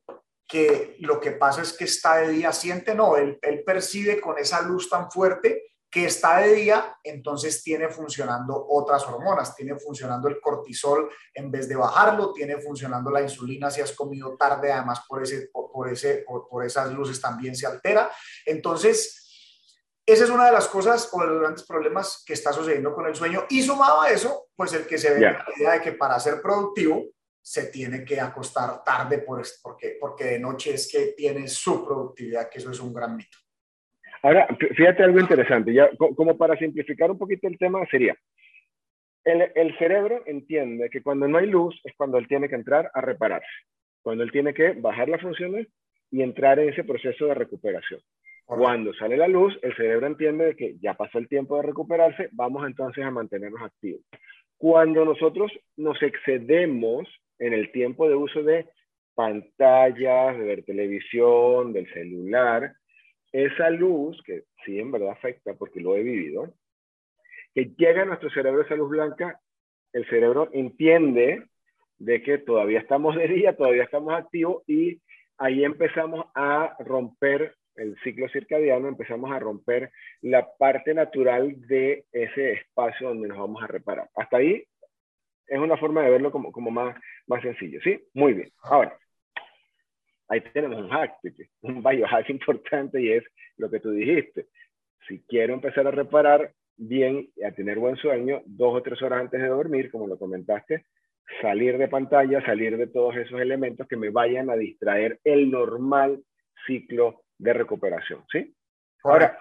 que 0.49 0.97
lo 0.99 1.19
que 1.19 1.31
pasa 1.31 1.61
es 1.61 1.73
que 1.73 1.83
está 1.85 2.17
de 2.17 2.29
día, 2.29 2.51
siente, 2.51 2.95
no, 2.95 3.15
él, 3.15 3.37
él 3.43 3.63
percibe 3.63 4.19
con 4.19 4.39
esa 4.39 4.63
luz 4.63 4.89
tan 4.89 5.11
fuerte 5.11 5.69
que 5.91 6.05
está 6.05 6.37
de 6.37 6.53
día, 6.53 6.97
entonces 7.03 7.63
tiene 7.63 7.89
funcionando 7.89 8.65
otras 8.69 9.05
hormonas, 9.07 9.55
tiene 9.55 9.77
funcionando 9.77 10.27
el 10.27 10.39
cortisol 10.39 11.09
en 11.33 11.51
vez 11.51 11.67
de 11.67 11.75
bajarlo, 11.75 12.31
tiene 12.33 12.57
funcionando 12.59 13.11
la 13.11 13.21
insulina 13.21 13.71
si 13.71 13.81
has 13.81 13.93
comido 13.93 14.35
tarde, 14.37 14.71
además 14.71 15.01
por, 15.07 15.23
ese, 15.23 15.49
por, 15.51 15.89
ese, 15.89 16.25
por, 16.27 16.65
esas 16.65 16.91
luces 16.93 17.21
también 17.21 17.55
se 17.55 17.65
altera. 17.65 18.11
Entonces, 18.45 19.25
esa 20.05 20.23
es 20.23 20.29
una 20.29 20.45
de 20.45 20.51
las 20.51 20.67
cosas 20.67 21.09
o 21.11 21.21
de 21.21 21.27
los 21.27 21.39
grandes 21.39 21.65
problemas 21.65 22.23
que 22.25 22.33
está 22.33 22.53
sucediendo 22.53 22.93
con 22.93 23.07
el 23.07 23.15
sueño. 23.15 23.45
Y 23.49 23.63
sumado 23.63 24.01
a 24.01 24.09
eso, 24.09 24.47
pues 24.55 24.73
el 24.73 24.85
que 24.85 24.97
se 24.97 25.13
ve 25.13 25.21
la 25.21 25.45
idea 25.55 25.71
de 25.73 25.81
que 25.81 25.91
para 25.93 26.19
ser 26.19 26.41
productivo 26.41 27.03
se 27.49 27.71
tiene 27.71 28.05
que 28.05 28.19
acostar 28.21 28.83
tarde 28.83 29.23
por, 29.25 29.41
porque, 29.63 29.97
porque 29.99 30.23
de 30.23 30.39
noche 30.39 30.75
es 30.75 30.87
que 30.91 31.13
tiene 31.17 31.47
su 31.47 31.83
productividad, 31.83 32.47
que 32.47 32.59
eso 32.59 32.69
es 32.69 32.79
un 32.79 32.93
gran 32.93 33.15
mito. 33.15 33.39
Ahora, 34.21 34.47
fíjate 34.75 35.01
algo 35.01 35.19
interesante, 35.19 35.73
ya 35.73 35.89
como 35.97 36.37
para 36.37 36.55
simplificar 36.57 37.09
un 37.09 37.17
poquito 37.17 37.47
el 37.47 37.57
tema 37.57 37.83
sería, 37.89 38.15
el, 39.23 39.51
el, 39.55 39.75
cerebro 39.79 40.21
entiende 40.27 40.91
que 40.91 41.01
cuando 41.01 41.27
no 41.27 41.39
hay 41.39 41.47
luz 41.47 41.73
es 41.85 41.93
cuando 41.97 42.19
él 42.19 42.27
tiene 42.27 42.49
que 42.49 42.55
entrar 42.55 42.91
a 42.93 43.01
repararse, 43.01 43.47
cuando 44.03 44.23
él 44.23 44.31
tiene 44.31 44.53
que 44.53 44.73
bajar 44.73 45.09
las 45.09 45.21
funciones 45.21 45.67
y 46.11 46.21
entrar 46.21 46.59
en 46.59 46.69
ese 46.69 46.83
proceso 46.83 47.25
de 47.25 47.33
recuperación. 47.33 47.99
Cuando 48.45 48.93
sale 48.93 49.17
la 49.17 49.27
luz, 49.27 49.57
el 49.63 49.75
cerebro 49.75 50.05
entiende 50.05 50.55
que 50.55 50.75
ya 50.79 50.93
pasó 50.93 51.17
el 51.17 51.27
tiempo 51.27 51.55
de 51.57 51.63
recuperarse, 51.63 52.29
vamos 52.31 52.67
entonces 52.67 53.03
a 53.03 53.09
mantenernos 53.09 53.63
activos. 53.63 54.01
Cuando 54.57 55.03
nosotros 55.03 55.51
nos 55.77 55.99
excedemos 56.03 57.07
en 57.39 57.53
el 57.53 57.71
tiempo 57.71 58.07
de 58.07 58.15
uso 58.15 58.43
de 58.43 58.67
pantallas, 59.15 60.37
de 60.37 60.43
ver 60.45 60.63
televisión, 60.63 61.73
del 61.73 61.91
celular, 61.93 62.73
esa 63.31 63.69
luz, 63.69 64.21
que 64.23 64.43
sí 64.65 64.79
en 64.79 64.91
verdad 64.91 65.11
afecta 65.11 65.53
porque 65.53 65.81
lo 65.81 65.95
he 65.95 66.03
vivido, 66.03 66.53
que 67.53 67.71
llega 67.77 68.03
a 68.03 68.05
nuestro 68.05 68.29
cerebro 68.29 68.61
esa 68.61 68.75
luz 68.75 68.89
blanca, 68.89 69.39
el 69.93 70.07
cerebro 70.07 70.49
entiende 70.53 71.45
de 71.97 72.21
que 72.21 72.37
todavía 72.37 72.79
estamos 72.79 73.15
de 73.15 73.27
día, 73.27 73.55
todavía 73.55 73.83
estamos 73.83 74.13
activos 74.13 74.63
y 74.67 75.01
ahí 75.37 75.63
empezamos 75.63 76.25
a 76.35 76.75
romper 76.79 77.55
el 77.75 77.97
ciclo 78.03 78.27
circadiano, 78.29 78.87
empezamos 78.87 79.31
a 79.31 79.39
romper 79.39 79.91
la 80.21 80.47
parte 80.57 80.93
natural 80.93 81.55
de 81.67 82.05
ese 82.11 82.53
espacio 82.53 83.09
donde 83.09 83.27
nos 83.27 83.37
vamos 83.37 83.63
a 83.63 83.67
reparar. 83.67 84.09
Hasta 84.15 84.37
ahí 84.37 84.63
es 85.49 85.59
una 85.59 85.77
forma 85.77 86.03
de 86.03 86.11
verlo 86.11 86.31
como, 86.31 86.51
como 86.51 86.71
más, 86.71 86.95
más 87.27 87.41
sencillo, 87.41 87.79
¿sí? 87.81 87.99
Muy 88.13 88.33
bien. 88.33 88.51
Ahora, 88.63 88.97
ahí 90.27 90.41
tenemos 90.53 90.79
un 90.79 90.89
hack, 90.89 91.13
un 91.61 91.83
biohack 91.83 92.29
importante 92.29 93.01
y 93.01 93.11
es 93.11 93.23
lo 93.57 93.69
que 93.69 93.79
tú 93.79 93.91
dijiste. 93.91 94.45
Si 95.07 95.21
quiero 95.27 95.53
empezar 95.53 95.87
a 95.87 95.91
reparar 95.91 96.51
bien 96.77 97.29
y 97.35 97.43
a 97.43 97.51
tener 97.51 97.79
buen 97.79 97.97
sueño, 97.97 98.41
dos 98.45 98.75
o 98.75 98.83
tres 98.83 99.01
horas 99.01 99.21
antes 99.21 99.41
de 99.41 99.47
dormir, 99.47 99.91
como 99.91 100.07
lo 100.07 100.17
comentaste, 100.17 100.85
salir 101.41 101.77
de 101.77 101.87
pantalla, 101.87 102.43
salir 102.45 102.77
de 102.77 102.87
todos 102.87 103.15
esos 103.17 103.39
elementos 103.41 103.87
que 103.87 103.97
me 103.97 104.09
vayan 104.09 104.49
a 104.49 104.55
distraer 104.55 105.19
el 105.23 105.49
normal 105.51 106.23
ciclo 106.65 107.23
de 107.37 107.53
recuperación, 107.53 108.23
¿sí? 108.31 108.53
Ahora, 109.03 109.39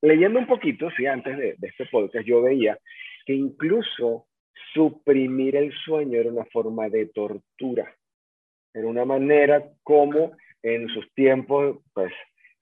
leyendo 0.00 0.38
un 0.38 0.46
poquito, 0.46 0.90
sí, 0.96 1.06
antes 1.06 1.36
de, 1.36 1.54
de 1.58 1.68
este 1.68 1.86
podcast, 1.86 2.26
yo 2.26 2.42
veía 2.42 2.78
que 3.26 3.34
incluso 3.34 4.27
suprimir 4.74 5.56
el 5.56 5.72
sueño 5.84 6.18
era 6.18 6.30
una 6.30 6.44
forma 6.46 6.88
de 6.88 7.06
tortura. 7.06 7.94
Era 8.72 8.86
una 8.86 9.04
manera 9.04 9.64
como 9.82 10.32
en 10.62 10.88
sus 10.88 11.12
tiempos 11.14 11.78
pues, 11.92 12.12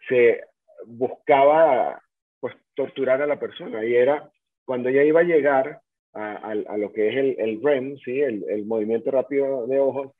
se 0.08 0.42
buscaba 0.86 2.00
pues, 2.40 2.54
torturar 2.74 3.22
a 3.22 3.26
la 3.26 3.38
persona 3.38 3.84
y 3.84 3.94
era 3.94 4.30
cuando 4.64 4.88
ella 4.88 5.04
iba 5.04 5.20
a 5.20 5.24
llegar 5.24 5.80
a, 6.12 6.54
lo 6.54 6.92
que 6.94 7.08
es 7.10 7.16
el, 7.16 7.36
el 7.38 7.62
REM, 7.62 7.98
¿sí? 7.98 8.22
el, 8.22 8.42
el 8.48 8.64
movimiento 8.64 9.10
rápido 9.10 9.66
de 9.66 9.78
ojos, 9.78 10.12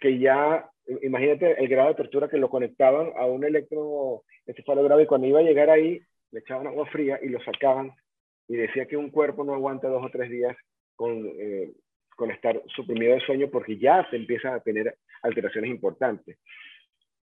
que 0.00 0.18
ya, 0.20 0.70
imagínate 1.02 1.60
el 1.60 1.68
grado 1.68 1.88
de 1.88 1.96
tortura 1.96 2.28
que 2.28 2.38
lo 2.38 2.48
conectaban 2.48 3.10
a 3.16 3.26
un 3.26 3.44
electroencefalograma 3.44 5.02
y 5.02 5.06
cuando 5.06 5.26
iba 5.26 5.40
a 5.40 5.42
llegar 5.42 5.68
ahí 5.68 6.00
le 6.30 6.40
echaban 6.40 6.68
agua 6.68 6.86
fría 6.86 7.18
y 7.20 7.28
lo 7.28 7.40
sacaban 7.42 7.90
y 8.46 8.56
decía 8.56 8.86
que 8.86 8.96
un 8.96 9.10
cuerpo 9.10 9.42
no 9.42 9.54
aguanta 9.54 9.88
dos 9.88 10.04
o 10.04 10.10
tres 10.10 10.30
días 10.30 10.56
con, 10.96 11.26
eh, 11.38 11.72
con 12.16 12.30
estar 12.30 12.60
suprimido 12.74 13.14
de 13.14 13.20
sueño 13.20 13.48
porque 13.50 13.78
ya 13.78 14.08
se 14.10 14.16
empieza 14.16 14.54
a 14.54 14.60
tener 14.60 14.96
alteraciones 15.22 15.70
importantes. 15.70 16.38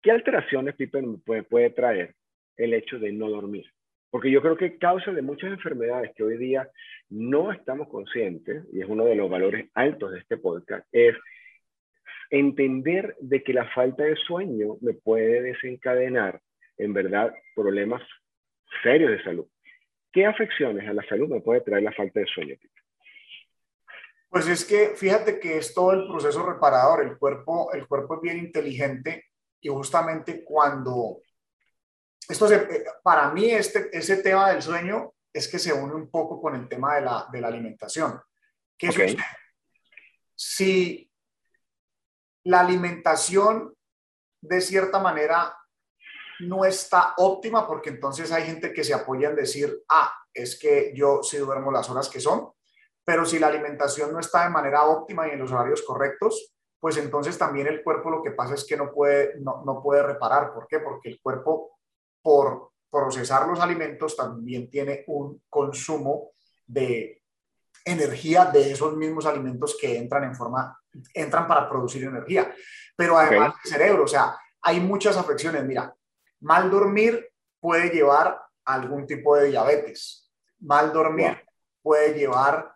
¿Qué 0.02 0.10
alteraciones, 0.10 0.74
Piper, 0.76 1.04
puede, 1.24 1.42
puede 1.44 1.70
traer 1.70 2.14
el 2.56 2.74
hecho 2.74 2.98
de 2.98 3.12
no 3.12 3.28
dormir? 3.30 3.64
Porque 4.10 4.30
yo 4.30 4.42
creo 4.42 4.56
que 4.56 4.76
causa 4.76 5.10
de 5.12 5.22
muchas 5.22 5.50
enfermedades 5.50 6.12
que 6.14 6.22
hoy 6.22 6.36
día 6.36 6.68
no 7.08 7.50
estamos 7.50 7.88
conscientes, 7.88 8.64
y 8.72 8.82
es 8.82 8.88
uno 8.88 9.06
de 9.06 9.14
los 9.14 9.30
valores 9.30 9.70
altos 9.74 10.12
de 10.12 10.18
este 10.18 10.36
podcast, 10.36 10.86
es 10.92 11.16
entender 12.28 13.16
de 13.20 13.42
que 13.42 13.54
la 13.54 13.68
falta 13.70 14.04
de 14.04 14.16
sueño 14.16 14.76
me 14.80 14.92
puede 14.92 15.40
desencadenar, 15.42 16.40
en 16.76 16.92
verdad, 16.92 17.32
problemas 17.54 18.02
serios 18.82 19.12
de 19.12 19.22
salud. 19.22 19.46
¿Qué 20.12 20.26
afecciones 20.26 20.86
a 20.86 20.92
la 20.92 21.02
salud 21.04 21.28
me 21.28 21.40
puede 21.40 21.62
traer 21.62 21.82
la 21.82 21.92
falta 21.92 22.20
de 22.20 22.26
sueño, 22.26 22.56
Piper? 22.60 22.81
Pues 24.32 24.46
es 24.46 24.64
que 24.64 24.94
fíjate 24.96 25.38
que 25.38 25.58
es 25.58 25.74
todo 25.74 25.92
el 25.92 26.08
proceso 26.08 26.42
reparador, 26.42 27.02
el 27.02 27.18
cuerpo, 27.18 27.70
el 27.74 27.86
cuerpo 27.86 28.14
es 28.14 28.22
bien 28.22 28.38
inteligente 28.38 29.26
y 29.60 29.68
justamente 29.68 30.42
cuando, 30.42 31.20
esto 32.26 32.50
eh, 32.50 32.82
para 33.02 33.30
mí 33.30 33.50
este, 33.50 33.90
ese 33.92 34.22
tema 34.22 34.50
del 34.50 34.62
sueño 34.62 35.12
es 35.30 35.46
que 35.48 35.58
se 35.58 35.74
une 35.74 35.92
un 35.92 36.10
poco 36.10 36.40
con 36.40 36.54
el 36.54 36.66
tema 36.66 36.94
de 36.94 37.02
la, 37.02 37.28
de 37.30 37.40
la 37.42 37.48
alimentación. 37.48 38.22
¿Qué 38.78 38.88
okay. 38.88 39.18
Si 40.34 41.12
la 42.44 42.60
alimentación 42.60 43.76
de 44.40 44.62
cierta 44.62 44.98
manera 44.98 45.54
no 46.40 46.64
está 46.64 47.12
óptima, 47.18 47.66
porque 47.66 47.90
entonces 47.90 48.32
hay 48.32 48.44
gente 48.46 48.72
que 48.72 48.82
se 48.82 48.94
apoya 48.94 49.28
en 49.28 49.36
decir, 49.36 49.84
ah, 49.90 50.10
es 50.32 50.58
que 50.58 50.94
yo 50.96 51.22
sí 51.22 51.36
duermo 51.36 51.70
las 51.70 51.90
horas 51.90 52.08
que 52.08 52.18
son, 52.18 52.50
pero 53.04 53.24
si 53.24 53.38
la 53.38 53.48
alimentación 53.48 54.12
no 54.12 54.20
está 54.20 54.44
de 54.44 54.50
manera 54.50 54.84
óptima 54.84 55.26
y 55.26 55.32
en 55.32 55.40
los 55.40 55.52
horarios 55.52 55.82
correctos, 55.82 56.54
pues 56.78 56.96
entonces 56.96 57.38
también 57.38 57.66
el 57.66 57.82
cuerpo 57.82 58.10
lo 58.10 58.22
que 58.22 58.32
pasa 58.32 58.54
es 58.54 58.64
que 58.64 58.76
no 58.76 58.92
puede, 58.92 59.40
no, 59.40 59.62
no 59.64 59.82
puede 59.82 60.02
reparar. 60.02 60.52
¿Por 60.52 60.66
qué? 60.66 60.80
Porque 60.80 61.10
el 61.10 61.20
cuerpo, 61.20 61.78
por 62.20 62.70
procesar 62.90 63.46
los 63.46 63.60
alimentos, 63.60 64.16
también 64.16 64.68
tiene 64.68 65.04
un 65.06 65.42
consumo 65.48 66.32
de 66.66 67.22
energía 67.84 68.46
de 68.46 68.72
esos 68.72 68.96
mismos 68.96 69.26
alimentos 69.26 69.76
que 69.80 69.96
entran 69.96 70.24
en 70.24 70.34
forma, 70.34 70.78
entran 71.14 71.46
para 71.46 71.68
producir 71.68 72.04
energía. 72.04 72.52
Pero 72.96 73.16
además 73.16 73.54
el 73.64 73.70
cerebro, 73.70 74.04
o 74.04 74.08
sea, 74.08 74.36
hay 74.60 74.80
muchas 74.80 75.16
afecciones. 75.16 75.64
Mira, 75.64 75.94
mal 76.40 76.70
dormir 76.70 77.28
puede 77.60 77.90
llevar 77.90 78.40
a 78.64 78.74
algún 78.74 79.06
tipo 79.06 79.36
de 79.36 79.48
diabetes. 79.48 80.30
Mal 80.60 80.92
dormir 80.92 81.38
puede 81.82 82.14
llevar 82.14 82.71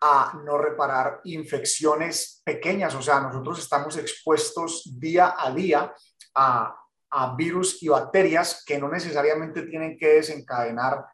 a 0.00 0.40
no 0.44 0.56
reparar 0.58 1.20
infecciones 1.24 2.40
pequeñas. 2.44 2.94
O 2.94 3.02
sea, 3.02 3.20
nosotros 3.20 3.58
estamos 3.58 3.96
expuestos 3.96 4.98
día 4.98 5.34
a 5.36 5.52
día 5.52 5.94
a, 6.34 6.76
virus 7.36 7.82
y 7.82 7.88
bacterias 7.88 8.62
que 8.64 8.78
no 8.78 8.88
necesariamente 8.88 9.62
tienen 9.62 9.98
que 9.98 10.14
desencadenar 10.14 11.04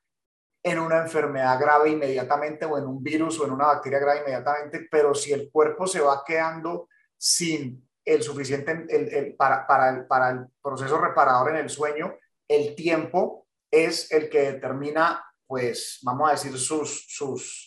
en 0.62 0.78
una 0.78 0.98
enfermedad 0.98 1.58
grave 1.58 1.88
inmediatamente 1.88 2.66
o 2.66 2.76
en 2.76 2.84
un 2.84 3.02
virus 3.02 3.40
o 3.40 3.46
en 3.46 3.52
una 3.52 3.68
bacteria 3.68 3.98
grave 3.98 4.20
inmediatamente, 4.20 4.86
pero 4.90 5.14
si 5.14 5.32
el 5.32 5.50
cuerpo 5.50 5.86
se 5.86 6.00
va 6.00 6.22
quedando 6.26 6.88
sin 7.16 7.88
el 8.04 8.22
suficiente 8.22 9.34
para, 9.38 9.66
para, 9.66 9.88
el, 9.88 10.06
para 10.06 10.30
el 10.30 10.46
proceso 10.62 10.98
reparador 10.98 11.50
en 11.50 11.56
el 11.56 11.70
sueño, 11.70 12.14
el 12.46 12.74
tiempo 12.74 13.46
es 13.70 14.10
el 14.12 14.28
que 14.28 14.52
determina, 14.52 15.24
pues, 15.46 15.98
vamos 16.02 16.28
a 16.28 16.32
decir, 16.32 16.56
sus, 16.58 17.06
sus, 17.08 17.65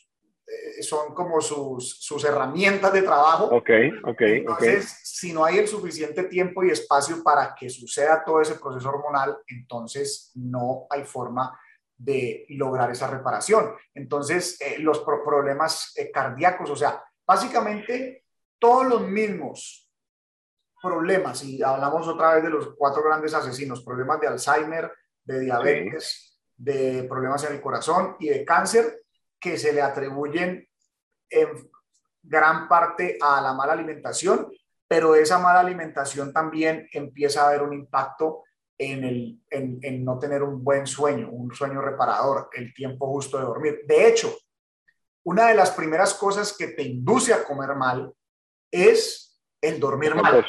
son 0.82 1.14
como 1.14 1.42
sus, 1.42 2.00
sus, 2.00 2.24
herramientas 2.24 2.92
de 2.94 3.02
trabajo. 3.02 3.46
Ok, 3.46 3.70
ok. 4.06 4.22
Entonces, 4.22 5.00
si 5.04 5.34
no 5.34 5.44
hay 5.44 5.58
el 5.58 5.68
suficiente 5.68 6.24
tiempo 6.24 6.64
y 6.64 6.72
espacio 6.72 7.22
para 7.24 7.54
que 7.54 7.70
suceda 7.70 8.24
todo 8.24 8.42
ese 8.42 8.56
proceso 8.56 8.90
hormonal, 8.90 9.38
entonces 9.48 10.32
no 10.36 10.88
hay 10.90 11.04
forma 11.04 11.60
de 12.00 12.46
lograr 12.50 12.90
esa 12.90 13.08
reparación. 13.08 13.76
Entonces, 13.94 14.60
eh, 14.62 14.80
los 14.80 15.00
problemas 15.00 15.94
eh, 15.98 16.10
cardíacos, 16.10 16.70
o 16.70 16.76
sea, 16.76 17.04
básicamente 17.28 18.24
todos 18.58 18.88
los 18.88 19.02
mismos 19.02 19.88
problemas, 20.82 21.44
y 21.44 21.62
hablamos 21.62 22.08
otra 22.08 22.36
vez 22.36 22.44
de 22.44 22.50
los 22.50 22.74
cuatro 22.78 23.04
grandes 23.04 23.34
asesinos, 23.34 23.84
problemas 23.84 24.22
de 24.22 24.28
Alzheimer, 24.28 24.92
de 25.26 25.40
diabetes, 25.42 26.40
de 26.56 27.04
problemas 27.04 27.44
en 27.44 27.54
el 27.56 27.62
corazón 27.62 28.16
y 28.20 28.30
de 28.30 28.46
cáncer, 28.46 28.99
que 29.40 29.58
se 29.58 29.74
le 29.74 29.82
atribuyen 29.82 30.68
en 31.30 31.70
gran 32.22 32.68
parte 32.68 33.18
a 33.22 33.42
la 33.42 33.54
mala 33.54 33.74
alimentación, 33.74 34.52
pero 34.88 35.16
esa 35.16 35.40
mala 35.40 35.60
alimentación 35.60 36.34
también 36.34 36.88
empieza 36.92 37.44
a 37.44 37.50
haber 37.50 37.62
un 37.62 37.74
impacto 37.74 38.44
en, 38.78 39.04
el, 39.04 39.40
en, 39.50 40.06
no 40.06 40.18
tener 40.18 40.42
un 40.42 40.64
buen 40.64 40.88
sueño, 40.88 41.30
un 41.30 41.54
sueño 41.54 41.82
reparador, 41.82 42.50
el 42.54 42.74
tiempo 42.74 43.08
justo 43.08 43.38
de 43.38 43.44
dormir. 43.44 43.82
De 43.86 44.08
hecho, 44.08 44.36
una 45.24 45.48
de 45.48 45.56
las 45.56 45.72
primeras 45.72 46.14
cosas 46.14 46.56
que 46.58 46.70
te 46.70 46.84
induce 46.84 47.34
a 47.34 47.44
comer 47.44 47.76
mal 47.76 48.14
es 48.72 49.40
el 49.62 49.80
dormir 49.80 50.16
mal. 50.16 50.46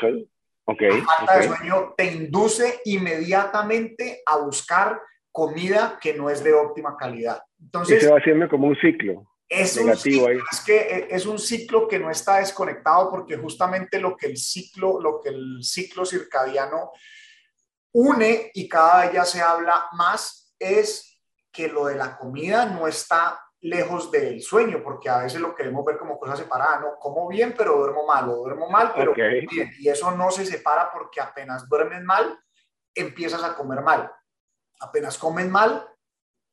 Okay, 0.64 1.00
la 1.00 1.04
falta 1.04 1.38
de 1.38 1.48
sueño 1.48 1.94
te 1.96 2.04
induce 2.12 2.80
inmediatamente 2.84 4.22
a 4.24 4.36
buscar 4.36 5.00
comida 5.32 5.98
que 6.00 6.14
no 6.14 6.30
es 6.30 6.42
de 6.42 6.52
óptima 6.52 6.96
calidad. 6.96 7.42
Entonces, 7.60 7.98
y 7.98 8.00
se 8.06 8.10
va 8.10 8.18
haciendo 8.18 8.48
como 8.48 8.68
un 8.68 8.76
ciclo. 8.76 9.26
Es 9.48 9.76
un, 9.76 9.96
ciclo, 9.96 10.30
es 10.30 10.60
que 10.64 10.76
eh, 10.76 11.08
es 11.10 11.26
un 11.26 11.38
ciclo 11.38 11.88
que 11.88 11.98
no 11.98 12.08
está 12.08 12.38
desconectado 12.38 13.10
porque 13.10 13.36
justamente 13.36 13.98
lo 13.98 14.16
que 14.16 14.26
el 14.26 14.36
ciclo, 14.36 15.00
lo 15.00 15.20
que 15.20 15.30
el 15.30 15.58
ciclo 15.62 16.04
circadiano 16.04 16.92
une 17.92 18.52
y 18.54 18.68
cada 18.68 19.10
día 19.10 19.24
se 19.24 19.40
habla 19.40 19.86
más 19.92 20.54
es 20.56 21.20
que 21.50 21.66
lo 21.66 21.86
de 21.86 21.96
la 21.96 22.16
comida 22.16 22.66
no 22.66 22.86
está 22.86 23.40
lejos 23.62 24.10
del 24.10 24.40
sueño, 24.40 24.82
porque 24.82 25.08
a 25.08 25.22
veces 25.22 25.40
lo 25.40 25.54
queremos 25.54 25.84
ver 25.84 25.98
como 25.98 26.18
cosa 26.18 26.36
separada, 26.36 26.80
¿no? 26.80 26.98
Como 26.98 27.28
bien, 27.28 27.54
pero 27.56 27.76
duermo 27.76 28.06
mal, 28.06 28.28
o 28.28 28.36
duermo 28.36 28.70
mal, 28.70 28.92
pero 28.94 29.12
bien. 29.12 29.46
Y 29.78 29.88
eso 29.88 30.10
no 30.12 30.30
se 30.30 30.46
separa 30.46 30.90
porque 30.92 31.20
apenas 31.20 31.68
duermes 31.68 32.02
mal, 32.02 32.38
empiezas 32.94 33.42
a 33.44 33.54
comer 33.54 33.82
mal. 33.82 34.10
Apenas 34.80 35.18
comes 35.18 35.48
mal, 35.48 35.86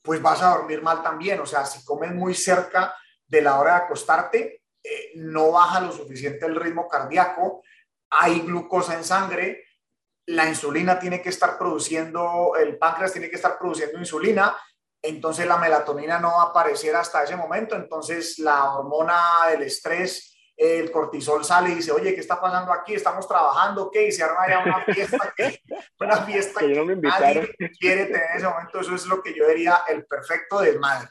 pues 0.01 0.22
vas 0.22 0.41
a 0.41 0.55
dormir 0.55 0.81
mal 0.81 1.01
también. 1.01 1.39
O 1.39 1.46
sea, 1.46 1.65
si 1.65 1.84
comes 1.84 2.13
muy 2.13 2.34
cerca 2.34 2.96
de 3.27 3.41
la 3.41 3.60
hora 3.60 3.72
de 3.74 3.77
acostarte, 3.77 4.62
eh, 4.84 5.12
no 5.15 5.51
baja 5.51 5.81
lo 5.81 5.91
suficiente 5.91 6.46
el 6.46 6.55
ritmo 6.55 6.88
cardíaco, 6.88 7.62
hay 8.10 8.39
glucosa 8.41 8.93
en 8.93 9.03
sangre, 9.03 9.65
la 10.27 10.48
insulina 10.48 11.00
tiene 11.00 11.22
que 11.22 11.29
estar 11.29 11.57
produciendo, 11.57 12.53
el 12.55 12.77
páncreas 12.77 13.12
tiene 13.12 13.29
que 13.29 13.36
estar 13.36 13.57
produciendo 13.57 13.98
insulina, 13.98 14.55
entonces 15.01 15.46
la 15.46 15.57
melatonina 15.57 16.19
no 16.19 16.29
va 16.29 16.43
a 16.43 16.46
aparecer 16.48 16.96
hasta 16.96 17.24
ese 17.24 17.36
momento, 17.36 17.75
entonces 17.75 18.39
la 18.39 18.72
hormona 18.72 19.22
del 19.50 19.63
estrés, 19.63 20.37
el 20.58 20.92
cortisol 20.92 21.46
sale 21.46 21.70
y 21.70 21.76
dice, 21.76 21.92
oye, 21.92 22.14
¿qué 22.16 22.22
está 22.22 22.42
pasando 22.42 22.74
aquí? 22.74 22.96
Estamos 22.96 23.28
trabajando, 23.28 23.92
¿qué? 23.92 24.08
Y 24.08 24.12
se 24.12 24.24
arma 24.24 24.48
ya 24.50 24.60
una 24.60 24.84
fiesta, 24.84 25.34
que, 25.38 25.62
una 26.00 26.18
fiesta 26.18 26.60
que, 26.60 26.68
nadie 26.68 27.56
quiere 27.80 28.06
tener 28.06 28.24
en 28.32 28.38
ese 28.38 28.48
momento, 28.48 28.80
eso 28.80 28.96
es 28.96 29.06
lo 29.06 29.22
que 29.22 29.34
yo 29.34 29.48
diría 29.48 29.82
el 29.88 30.06
perfecto 30.06 30.60
desmadre. 30.60 31.10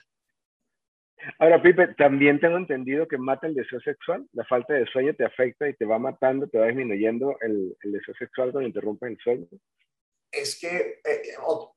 Ahora, 1.39 1.63
Pipe, 1.63 1.95
también 1.99 2.41
tengo 2.41 2.57
entendido 2.57 3.09
que 3.09 3.19
mata 3.19 3.47
el 3.47 3.55
deseo 3.55 3.81
sexual, 3.81 4.27
la 4.33 4.45
falta 4.45 4.75
de 4.75 4.87
sueño 4.87 5.15
te 5.15 5.25
afecta 5.25 5.69
y 5.69 5.75
te 5.75 5.85
va 5.85 5.99
matando, 5.99 6.49
te 6.49 6.59
va 6.59 6.67
disminuyendo 6.67 7.37
el, 7.41 7.77
el 7.81 7.93
deseo 7.93 8.15
sexual 8.19 8.53
cuando 8.53 8.69
interrumpe 8.69 9.09
el 9.09 9.19
sueño 9.19 9.47
es 10.37 10.59
que, 10.59 11.01
eh, 11.05 11.23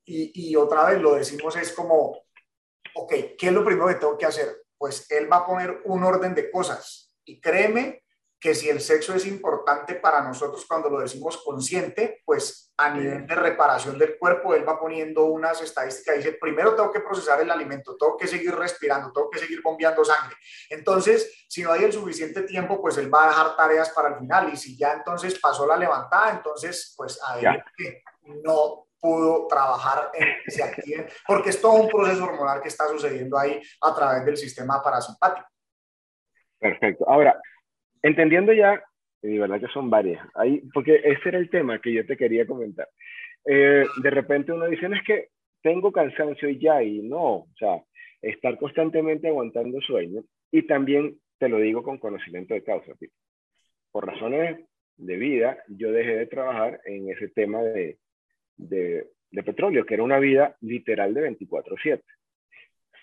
y, 0.04 0.50
y, 0.50 0.56
otra 0.56 0.90
vez 0.90 1.00
lo 1.00 1.14
decimos, 1.14 1.56
es 1.56 1.72
como, 1.72 2.24
ok, 2.94 3.12
¿qué 3.38 3.46
es 3.46 3.52
lo 3.52 3.64
primero 3.64 3.88
que 3.88 3.94
tengo 3.94 4.18
que 4.18 4.26
hacer? 4.26 4.64
Pues 4.76 5.10
él 5.10 5.30
va 5.30 5.38
a 5.38 5.46
poner 5.46 5.80
un 5.84 6.02
orden 6.04 6.34
de 6.34 6.50
cosas. 6.50 7.09
Y 7.24 7.40
créeme 7.40 8.02
que 8.40 8.54
si 8.54 8.70
el 8.70 8.80
sexo 8.80 9.14
es 9.14 9.26
importante 9.26 9.96
para 9.96 10.22
nosotros 10.22 10.64
cuando 10.66 10.88
lo 10.88 11.00
decimos 11.00 11.36
consciente, 11.44 12.22
pues 12.24 12.72
a 12.78 12.88
nivel 12.88 13.26
de 13.26 13.34
reparación 13.34 13.98
del 13.98 14.16
cuerpo, 14.18 14.54
él 14.54 14.66
va 14.66 14.80
poniendo 14.80 15.26
unas 15.26 15.60
estadísticas. 15.60 16.16
Dice, 16.16 16.38
primero 16.40 16.74
tengo 16.74 16.90
que 16.90 17.00
procesar 17.00 17.42
el 17.42 17.50
alimento, 17.50 17.98
tengo 17.98 18.16
que 18.16 18.26
seguir 18.26 18.54
respirando, 18.54 19.12
tengo 19.12 19.28
que 19.28 19.38
seguir 19.38 19.60
bombeando 19.60 20.02
sangre. 20.02 20.34
Entonces, 20.70 21.44
si 21.48 21.62
no 21.62 21.72
hay 21.72 21.84
el 21.84 21.92
suficiente 21.92 22.42
tiempo, 22.44 22.80
pues 22.80 22.96
él 22.96 23.12
va 23.12 23.24
a 23.24 23.28
dejar 23.28 23.56
tareas 23.56 23.90
para 23.90 24.08
el 24.08 24.18
final. 24.18 24.50
Y 24.50 24.56
si 24.56 24.74
ya 24.74 24.94
entonces 24.94 25.38
pasó 25.38 25.66
la 25.66 25.76
levantada, 25.76 26.30
entonces, 26.30 26.94
pues 26.96 27.20
a 27.22 27.38
él 27.38 27.62
no 28.42 28.86
pudo 28.98 29.46
trabajar 29.48 30.10
en 30.14 30.26
que 30.44 30.50
se 30.50 30.62
activen, 30.62 31.08
porque 31.26 31.50
es 31.50 31.60
todo 31.60 31.72
un 31.72 31.88
proceso 31.88 32.24
hormonal 32.24 32.62
que 32.62 32.68
está 32.68 32.88
sucediendo 32.88 33.38
ahí 33.38 33.60
a 33.82 33.94
través 33.94 34.24
del 34.24 34.36
sistema 34.36 34.82
parasimpático. 34.82 35.46
Perfecto. 36.60 37.08
Ahora, 37.08 37.40
entendiendo 38.02 38.52
ya, 38.52 38.82
y 39.22 39.28
de 39.28 39.40
verdad 39.40 39.60
que 39.60 39.72
son 39.72 39.90
varias, 39.90 40.24
ahí, 40.34 40.62
porque 40.72 41.00
ese 41.04 41.28
era 41.28 41.38
el 41.38 41.50
tema 41.50 41.80
que 41.80 41.92
yo 41.92 42.06
te 42.06 42.16
quería 42.16 42.46
comentar. 42.46 42.88
Eh, 43.44 43.84
de 44.02 44.10
repente 44.10 44.52
uno 44.52 44.66
dice, 44.66 44.86
es 44.86 45.02
que 45.06 45.28
tengo 45.62 45.90
cansancio 45.90 46.48
y 46.48 46.58
ya, 46.58 46.82
y 46.82 47.02
no, 47.02 47.22
o 47.22 47.48
sea, 47.58 47.82
estar 48.22 48.58
constantemente 48.58 49.28
aguantando 49.28 49.80
sueño, 49.80 50.22
y 50.52 50.62
también 50.62 51.18
te 51.38 51.48
lo 51.48 51.58
digo 51.58 51.82
con 51.82 51.98
conocimiento 51.98 52.54
de 52.54 52.62
causa, 52.62 52.92
por 53.90 54.06
razones 54.06 54.60
de 54.96 55.16
vida, 55.16 55.58
yo 55.68 55.90
dejé 55.90 56.16
de 56.16 56.26
trabajar 56.26 56.80
en 56.84 57.10
ese 57.10 57.28
tema 57.28 57.62
de, 57.62 57.96
de, 58.56 59.06
petróleo, 59.44 59.86
que 59.86 59.94
era 59.94 60.02
una 60.02 60.18
vida 60.18 60.56
literal 60.60 61.14
de 61.14 61.22
24/7. 61.22 62.02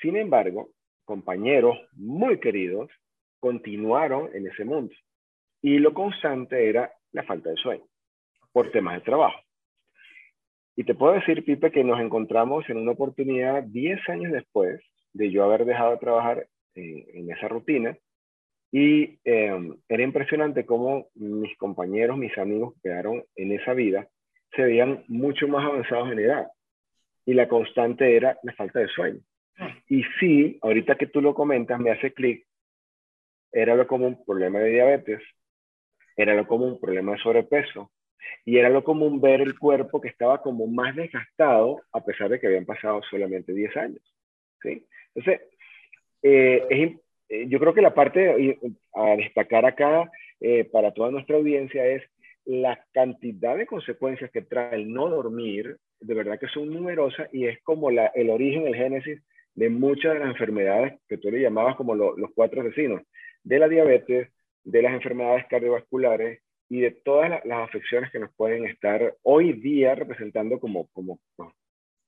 Sin 0.02 0.16
embargo, 0.16 0.70
compañeros 1.04 1.78
muy 1.94 2.40
queridos 2.40 2.90
continuaron 3.40 4.30
en 4.34 4.48
ese 4.48 4.66
mundo 4.66 4.94
y 5.62 5.80
lo 5.80 5.94
constante 5.94 6.70
era 6.70 6.92
la 7.12 7.24
falta 7.24 7.50
de 7.50 7.56
sueño 7.58 7.84
por 8.52 8.72
temas 8.72 8.96
de 8.96 9.02
trabajo. 9.02 9.40
Y 10.76 10.84
te 10.84 10.94
puedo 10.94 11.14
decir, 11.14 11.44
Pipe, 11.44 11.72
que 11.72 11.84
nos 11.84 12.00
encontramos 12.00 12.70
en 12.70 12.78
una 12.78 12.92
oportunidad 12.92 13.64
10 13.64 14.10
años 14.10 14.32
después 14.32 14.80
de 15.14 15.32
yo 15.32 15.44
haber 15.44 15.66
dejado 15.66 15.92
de 15.92 15.98
trabajar 15.98 16.48
en, 16.76 17.32
esa 17.32 17.48
rutina 17.48 17.98
y 18.72 19.18
em, 19.24 19.76
era 19.90 20.04
impresionante 20.04 20.66
cómo 20.66 21.08
mis 21.16 21.58
compañeros, 21.58 22.18
mis 22.18 22.38
amigos 22.38 22.76
quedaron 22.84 23.24
en 23.36 23.52
esa 23.54 23.74
vida 23.74 24.08
se 24.56 24.64
veían 24.64 25.04
mucho 25.08 25.48
más 25.48 25.66
avanzados 25.66 26.12
en 26.12 26.20
edad. 26.20 26.48
Y 27.26 27.34
la 27.34 27.48
constante 27.48 28.16
era 28.16 28.38
la 28.44 28.54
falta 28.54 28.80
de 28.80 28.88
sueño. 28.88 29.20
Ah. 29.58 29.76
Y 29.88 30.04
sí, 30.20 30.58
ahorita 30.62 30.96
que 30.96 31.08
tú 31.08 31.22
lo 31.22 31.34
comentas, 31.34 31.80
me 31.80 31.92
hace 31.92 32.14
clic, 32.14 32.46
era 33.52 33.76
lo 33.76 33.88
común 33.88 34.24
problema 34.26 34.60
de 34.60 34.70
diabetes, 34.70 35.22
era 36.16 36.34
lo 36.34 36.48
común 36.48 36.80
problema 36.80 37.14
de 37.14 37.20
sobrepeso, 37.20 37.92
y 38.46 38.58
era 38.58 38.70
lo 38.70 38.84
común 38.84 39.22
ver 39.22 39.42
el 39.42 39.58
cuerpo 39.58 40.02
que 40.02 40.10
estaba 40.10 40.42
como 40.42 40.68
más 40.68 40.96
desgastado 40.96 41.82
a 41.92 42.04
pesar 42.04 42.30
de 42.30 42.40
que 42.40 42.48
habían 42.48 42.66
pasado 42.66 43.02
solamente 43.10 43.54
10 43.54 43.78
años. 43.78 44.16
¿sí? 44.62 44.86
Entonces, 45.14 45.48
eh, 46.24 46.98
eh, 47.30 47.46
yo 47.48 47.60
creo 47.60 47.74
que 47.74 47.82
la 47.82 47.94
parte 47.94 48.58
a 48.96 49.16
destacar 49.16 49.66
acá 49.66 50.10
eh, 50.40 50.66
para 50.66 50.94
toda 50.94 51.12
nuestra 51.12 51.36
audiencia 51.36 51.86
es 51.86 52.04
la 52.46 52.82
cantidad 52.94 53.58
de 53.58 53.66
consecuencias 53.66 54.32
que 54.32 54.42
trae 54.42 54.76
el 54.76 54.92
no 54.92 55.10
dormir, 55.10 55.78
de 56.00 56.14
verdad 56.14 56.40
que 56.40 56.48
son 56.48 56.70
numerosas 56.70 57.28
y 57.34 57.46
es 57.46 57.62
como 57.64 57.92
la, 57.92 58.08
el 58.08 58.30
origen, 58.30 58.68
el 58.68 58.76
génesis 58.76 59.22
de 59.56 59.70
muchas 59.70 60.14
de 60.14 60.20
las 60.20 60.30
enfermedades 60.30 61.00
que 61.10 61.18
tú 61.18 61.30
le 61.30 61.42
llamabas 61.42 61.76
como 61.76 61.96
los 61.96 62.30
cuatro 62.36 62.62
asesinos, 62.62 63.02
de 63.48 63.60
la 63.60 63.70
diabetes, 63.70 64.30
de 64.66 64.82
las 64.82 64.94
enfermedades 64.94 65.46
cardiovasculares 65.48 66.42
y 66.68 66.82
de 66.82 66.92
todas 66.92 67.30
las, 67.46 67.60
afecciones 67.64 68.12
que 68.12 68.20
nos 68.20 68.34
pueden 68.36 68.66
estar 68.66 69.16
hoy 69.24 69.54
día 69.54 69.96
representando 69.96 70.60
como, 70.60 70.88
como 70.92 71.20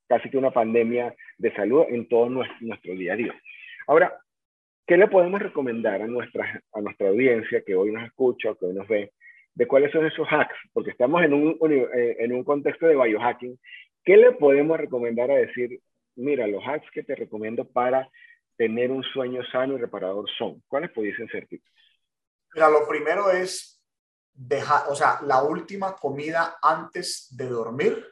casi 0.07 0.29
que 0.29 0.37
una 0.37 0.51
pandemia 0.51 1.15
de 1.37 1.53
salud 1.55 1.85
en 1.87 2.09
todo 2.09 2.29
nuestro, 2.29 2.93
día 2.93 3.13
a 3.13 3.15
día. 3.15 3.41
Ahora, 3.87 4.19
¿qué 4.85 4.97
le 4.97 5.07
podemos 5.07 5.41
recomendar 5.41 6.01
a 6.01 6.07
nuestra, 6.07 6.61
a 6.73 6.81
nuestra 6.81 7.07
audiencia 7.07 7.63
que 7.65 7.75
hoy 7.75 7.93
nos 7.93 8.03
escucha 8.03 8.55
que 8.59 8.65
hoy 8.65 8.73
nos 8.73 8.87
ve 8.89 9.13
de 9.55 9.65
cuáles 9.65 9.91
son 9.93 10.05
esos 10.05 10.27
hacks, 10.29 10.55
porque 10.73 10.91
estamos 10.91 11.23
en 11.23 11.33
un, 11.33 11.57
eh, 11.71 12.17
en 12.19 12.33
un 12.33 12.43
contexto 12.43 12.85
de 12.85 12.95
biohacking. 12.95 13.57
¿Qué 14.03 14.17
le 14.17 14.33
podemos 14.33 14.77
recomendar 14.77 15.31
a 15.31 15.35
decir, 15.35 15.79
mira, 16.15 16.47
los 16.47 16.63
hacks 16.65 16.89
que 16.91 17.03
te 17.03 17.15
recomiendo 17.15 17.65
para 17.65 18.09
tener 18.59 18.91
un 18.91 19.01
sueño 19.03 19.41
sano 19.53 19.75
y 19.75 19.77
reparador 19.77 20.29
son? 20.37 20.61
¿Cuáles 20.67 20.91
pudiesen 20.91 21.29
ser? 21.29 21.47
Mira, 22.53 22.69
lo 22.69 22.85
primero 22.85 23.31
es 23.31 23.81
dejar, 24.33 24.89
o 24.89 24.95
sea, 24.95 25.21
la 25.23 25.41
última 25.43 25.95
comida 25.95 26.57
antes 26.61 27.27
de 27.31 27.47
dormir 27.47 28.05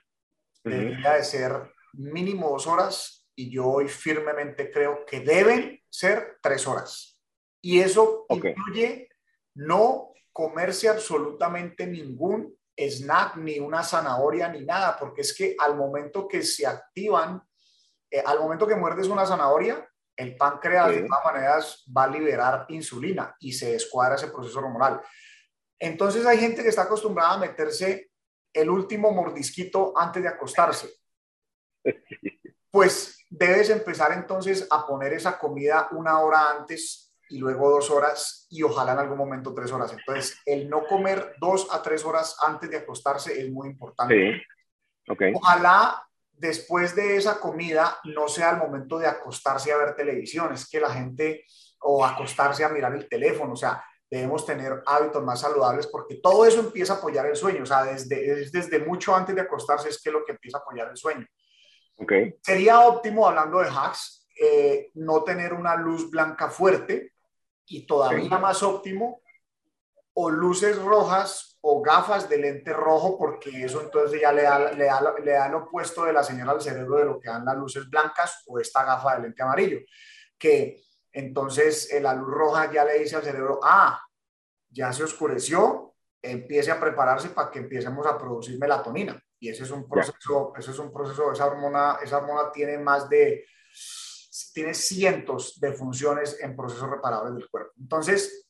debería 0.64 1.16
de 1.16 1.24
ser 1.26 1.52
mínimo 1.94 2.50
dos 2.50 2.66
horas 2.66 3.28
y 3.36 3.52
yo 3.52 3.66
hoy 3.68 3.90
firmemente 3.90 4.72
creo 4.72 5.06
que 5.06 5.20
deben 5.20 5.82
ser 5.90 6.38
tres 6.42 6.66
horas. 6.66 7.22
Y 7.62 7.82
eso 7.82 8.26
incluye 8.30 9.10
no 9.56 10.14
comerse 10.32 10.88
absolutamente 10.88 11.86
ningún 11.86 12.58
snack, 12.78 13.36
ni 13.36 13.60
una 13.60 13.84
zanahoria, 13.84 14.48
ni 14.48 14.64
nada, 14.64 14.96
porque 14.98 15.22
es 15.22 15.36
que 15.36 15.56
al 15.60 15.76
momento 15.76 16.26
que 16.26 16.42
se 16.42 16.66
activan, 16.66 17.42
eh, 18.10 18.24
al 18.26 18.40
momento 18.40 18.66
que 18.66 18.76
muerdes 18.76 19.08
una 19.08 19.26
zanahoria, 19.26 19.86
el 20.18 20.36
páncreas 20.36 20.90
de 20.90 21.04
todas 21.04 21.24
maneras 21.24 21.86
va 21.96 22.04
a 22.04 22.08
liberar 22.08 22.66
insulina 22.70 23.36
y 23.40 23.54
se 23.54 23.72
descuadra 23.74 24.16
ese 24.16 24.30
proceso 24.30 24.60
hormonal. 24.60 25.00
Entonces 25.80 26.26
hay 26.26 26.40
gente 26.40 26.64
que 26.64 26.70
está 26.70 26.84
acostumbrada 26.84 27.34
a 27.34 27.38
meterse 27.38 28.10
el 28.52 28.70
último 28.70 29.12
mordisquito 29.12 29.94
antes 29.96 30.24
de 30.24 30.30
acostarse. 30.30 30.90
Pues 32.70 33.26
debes 33.30 33.70
empezar 33.70 34.12
entonces 34.12 34.68
a 34.70 34.86
poner 34.86 35.14
esa 35.14 35.40
comida 35.40 35.88
una 35.92 36.20
hora 36.20 36.52
antes 36.52 37.16
y 37.30 37.40
luego 37.40 37.70
dos 37.70 37.90
horas 37.90 38.46
y 38.50 38.62
ojalá 38.62 38.92
en 38.92 39.00
algún 39.00 39.18
momento 39.18 39.54
tres 39.54 39.72
horas. 39.72 39.94
Entonces, 39.94 40.38
el 40.46 40.70
no 40.70 40.86
comer 40.86 41.36
dos 41.40 41.68
a 41.72 41.82
tres 41.82 42.06
horas 42.06 42.38
antes 42.46 42.70
de 42.70 42.78
acostarse 42.78 43.40
es 43.42 43.50
muy 43.50 43.70
importante. 43.70 44.14
Sí. 44.16 45.12
Okay. 45.12 45.34
Ojalá 45.34 46.07
después 46.38 46.95
de 46.95 47.17
esa 47.17 47.39
comida 47.39 48.00
no 48.06 48.28
sea 48.28 48.52
el 48.52 48.58
momento 48.58 48.97
de 48.97 49.08
acostarse 49.08 49.71
a 49.71 49.78
ver 49.78 49.95
televisión, 49.95 50.54
es 50.54 50.69
que 50.69 50.80
la 50.80 50.91
gente 50.91 51.45
o 51.80 52.06
acostarse 52.06 52.63
a 52.63 52.69
mirar 52.69 52.93
el 52.93 53.08
teléfono, 53.08 53.54
o 53.54 53.56
sea, 53.56 53.84
debemos 54.10 54.45
tener 54.45 54.82
hábitos 54.86 55.23
más 55.23 55.41
saludables 55.41 55.88
porque 55.88 56.15
todo 56.15 56.45
eso 56.45 56.60
empieza 56.60 56.93
a 56.93 56.97
apoyar 56.97 57.26
el 57.26 57.36
sueño, 57.36 57.63
o 57.63 57.65
sea, 57.65 57.84
desde, 57.84 58.50
desde 58.50 58.80
mucho 58.80 59.15
antes 59.15 59.36
de 59.36 59.41
acostarse 59.41 59.89
es 59.89 60.02
que 60.02 60.12
lo 60.12 60.23
que 60.23 60.32
empieza 60.32 60.58
a 60.58 60.62
apoyar 60.62 60.89
el 60.89 60.97
sueño. 60.97 61.26
Okay. 61.97 62.36
Sería 62.41 62.82
óptimo, 62.82 63.28
hablando 63.28 63.60
de 63.60 63.69
hacks, 63.69 64.28
eh, 64.39 64.91
no 64.95 65.23
tener 65.23 65.54
una 65.54 65.76
luz 65.76 66.10
blanca 66.10 66.50
fuerte 66.50 67.13
y 67.65 67.86
todavía 67.86 68.38
más 68.38 68.62
óptimo, 68.63 69.21
o 70.13 70.30
luces 70.30 70.78
rojas 70.82 71.57
o 71.70 71.82
gafas 71.82 72.30
de 72.30 72.38
lente 72.38 72.72
rojo, 72.72 73.18
porque 73.18 73.66
eso 73.66 73.82
entonces 73.82 74.22
ya 74.22 74.32
le 74.32 74.44
da, 74.44 74.72
le 74.72 74.86
da, 74.86 75.14
le 75.22 75.32
da 75.32 75.48
el 75.48 75.56
opuesto 75.56 76.06
de 76.06 76.14
la 76.14 76.24
señal 76.24 76.48
al 76.48 76.62
cerebro 76.62 76.96
de 76.98 77.04
lo 77.04 77.20
que 77.20 77.28
dan 77.28 77.44
las 77.44 77.58
luces 77.58 77.90
blancas 77.90 78.42
o 78.48 78.58
esta 78.58 78.86
gafa 78.86 79.16
de 79.16 79.24
lente 79.24 79.44
amarillo, 79.44 79.80
que 80.38 80.82
entonces 81.12 81.94
la 82.02 82.14
luz 82.14 82.30
roja 82.30 82.72
ya 82.72 82.86
le 82.86 83.00
dice 83.00 83.18
al 83.18 83.24
cerebro, 83.24 83.60
ah, 83.62 84.02
ya 84.70 84.94
se 84.94 85.04
oscureció, 85.04 85.96
empiece 86.22 86.72
a 86.72 86.80
prepararse 86.80 87.30
para 87.32 87.52
que 87.52 87.60
empecemos 87.60 88.08
a 88.08 88.18
producir 88.18 88.58
melatonina. 88.58 89.22
Y 89.38 89.50
ese 89.50 89.64
es 89.64 89.72
un 89.72 89.90
proceso, 89.90 90.54
ese 90.58 90.72
es 90.72 90.80
un 90.80 90.94
proceso, 90.94 91.34
esa 91.34 91.48
hormona, 91.48 91.98
esa 92.02 92.20
hormona 92.20 92.50
tiene 92.50 92.78
más 92.78 93.10
de, 93.10 93.46
tiene 94.54 94.74
cientos 94.74 95.60
de 95.60 95.74
funciones 95.74 96.40
en 96.40 96.56
procesos 96.56 96.90
reparables 96.90 97.36
del 97.36 97.50
cuerpo. 97.50 97.74
Entonces, 97.78 98.48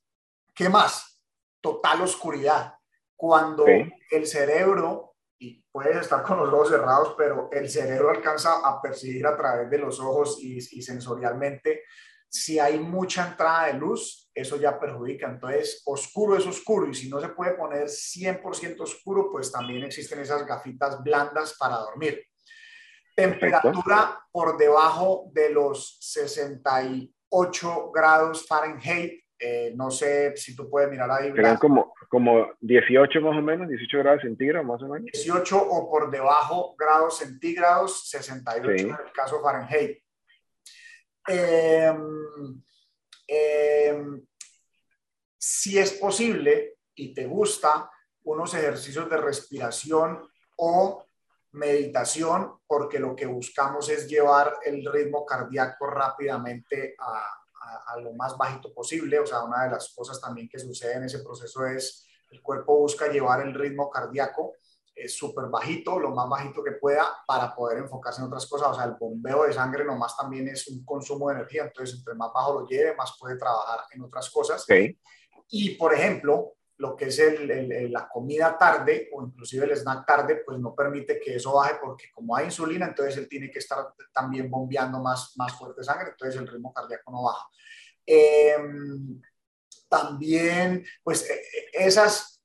¿qué 0.54 0.70
más? 0.70 1.20
Total 1.60 2.00
oscuridad. 2.04 2.77
Cuando 3.18 3.66
el 3.66 4.28
cerebro, 4.28 5.16
y 5.40 5.62
puedes 5.72 5.98
estar 5.98 6.24
con 6.24 6.38
los 6.38 6.54
ojos 6.54 6.70
cerrados, 6.70 7.16
pero 7.18 7.50
el 7.52 7.70
cerebro 7.70 8.12
alcanza 8.12 8.60
a 8.64 8.82
percibir 8.82 9.28
a 9.28 9.36
través 9.36 9.70
de 9.70 9.80
los 9.80 10.00
ojos 10.00 10.38
y, 10.42 10.58
y 10.58 10.82
sensorialmente, 10.82 11.84
si 12.30 12.60
hay 12.60 12.80
mucha 12.80 13.28
entrada 13.28 13.68
de 13.68 13.74
luz, 13.74 14.30
eso 14.34 14.58
ya 14.58 14.80
perjudica. 14.80 15.28
Entonces, 15.28 15.82
oscuro 15.86 16.38
es 16.38 16.46
oscuro 16.46 16.88
y 16.88 16.94
si 16.94 17.10
no 17.10 17.20
se 17.20 17.30
puede 17.30 17.56
poner 17.56 17.86
100% 17.88 18.80
oscuro, 18.82 19.30
pues 19.32 19.52
también 19.52 19.84
existen 19.84 20.20
esas 20.20 20.46
gafitas 20.46 21.02
blandas 21.04 21.56
para 21.58 21.78
dormir. 21.78 22.24
Temperatura 23.16 24.20
por 24.32 24.58
debajo 24.58 25.32
de 25.34 25.50
los 25.50 25.98
68 26.02 27.92
grados 27.92 28.46
Fahrenheit. 28.46 29.24
Eh, 29.39 29.73
no 29.76 29.91
sé 29.91 30.36
si 30.36 30.56
tú 30.56 30.69
puedes 30.69 30.89
mirar 30.89 31.12
ahí. 31.12 31.32
Serán 31.32 31.58
como, 31.58 31.93
como 32.10 32.47
18 32.60 33.21
más 33.21 33.38
o 33.38 33.41
menos, 33.41 33.67
18 33.67 33.97
grados 34.00 34.21
centígrados 34.21 34.67
más 34.67 34.82
o 34.82 34.88
menos. 34.88 35.12
18 35.12 35.58
o 35.58 35.89
por 35.89 36.10
debajo 36.10 36.76
grados 36.78 37.19
centígrados, 37.19 38.10
68 38.10 38.69
en 38.71 38.89
el 38.89 39.12
caso 39.13 39.41
Fahrenheit. 39.41 40.00
Eh, 41.28 41.93
eh, 43.28 44.04
si 45.38 45.78
es 45.78 45.91
posible 45.93 46.78
y 46.95 47.13
te 47.13 47.28
gusta, 47.28 47.91
unos 48.23 48.54
ejercicios 48.56 49.10
de 49.10 49.17
respiración 49.17 50.28
o 50.58 51.06
meditación, 51.52 52.60
porque 52.65 53.00
lo 53.00 53.15
que 53.15 53.26
buscamos 53.26 53.89
es 53.89 54.08
llevar 54.08 54.58
el 54.65 54.86
ritmo 54.91 55.26
cardíaco 55.26 55.88
rápidamente 55.88 56.95
a, 57.00 57.38
a, 57.68 57.94
a, 57.94 58.00
lo 58.00 58.14
más 58.14 58.38
bajito 58.38 58.74
posible. 58.74 59.20
O 59.20 59.26
sea, 59.26 59.44
una 59.44 59.66
de 59.66 59.72
las 59.72 59.94
cosas 59.94 60.20
también 60.22 60.48
que 60.50 60.60
sucede 60.60 60.94
en 60.96 61.04
ese 61.04 61.20
proceso 61.20 61.66
es 61.66 62.08
el 62.30 62.42
cuerpo 62.42 62.78
busca 62.78 63.08
llevar 63.08 63.42
el 63.42 63.54
ritmo 63.54 63.90
cardíaco 63.90 64.54
es 64.98 65.16
súper 65.16 65.46
bajito, 65.46 66.00
lo 66.00 66.10
más 66.10 66.28
bajito 66.28 66.64
que 66.64 66.72
pueda 66.72 67.06
para 67.28 67.54
poder 67.54 67.78
enfocarse 67.80 68.20
en 68.20 68.28
otras 68.28 68.48
cosas. 68.48 68.70
O 68.70 68.74
sea, 68.74 68.86
el 68.86 68.96
bombeo 69.00 69.44
de 69.44 69.54
sangre 69.54 69.86
nomás 69.86 70.18
también 70.18 70.48
es 70.48 70.68
un 70.68 70.84
consumo 70.84 71.30
de 71.30 71.36
energía, 71.36 71.66
entonces 71.66 72.00
entre 72.00 72.16
más 72.16 72.32
bajo 72.34 72.62
lo 72.62 72.68
lleve, 72.68 72.96
más 72.96 73.16
puede 73.20 73.38
trabajar 73.38 73.82
en 73.92 74.02
otras 74.02 74.30
cosas. 74.32 74.64
Okay. 74.64 74.98
Y, 75.50 75.76
por 75.76 75.94
ejemplo, 75.94 76.54
lo 76.78 76.96
que 76.96 77.06
es 77.06 77.20
el, 77.20 77.92
la 77.92 78.08
comida 78.08 78.58
tarde 78.58 79.10
o 79.12 79.24
inclusive 79.24 79.66
el 79.66 79.76
snack 79.76 80.06
tarde, 80.06 80.44
pues 80.46 80.60
no 80.60 80.76
permite 80.76 81.20
que 81.20 81.36
eso 81.36 81.54
baje 81.54 81.78
porque 81.82 82.12
como 82.12 82.36
hay 82.36 82.46
insulina, 82.46 82.86
entonces 82.86 83.18
él 83.18 83.28
tiene 83.28 83.50
que 83.50 83.60
estar 83.60 83.94
también 84.13 84.50
bombeando 84.50 85.00
más, 85.00 85.34
más 85.38 85.54
fuerte 85.58 85.84
sangre, 85.84 86.12
entonces 86.12 86.40
el 86.40 86.48
ritmo 86.48 86.72
cardíaco 86.74 87.12
no 87.12 87.24
baja. 87.24 87.48
Eh, 88.06 88.58
también, 89.90 90.86
pues 91.04 91.30
eh, 91.30 91.42
esas, 91.74 92.42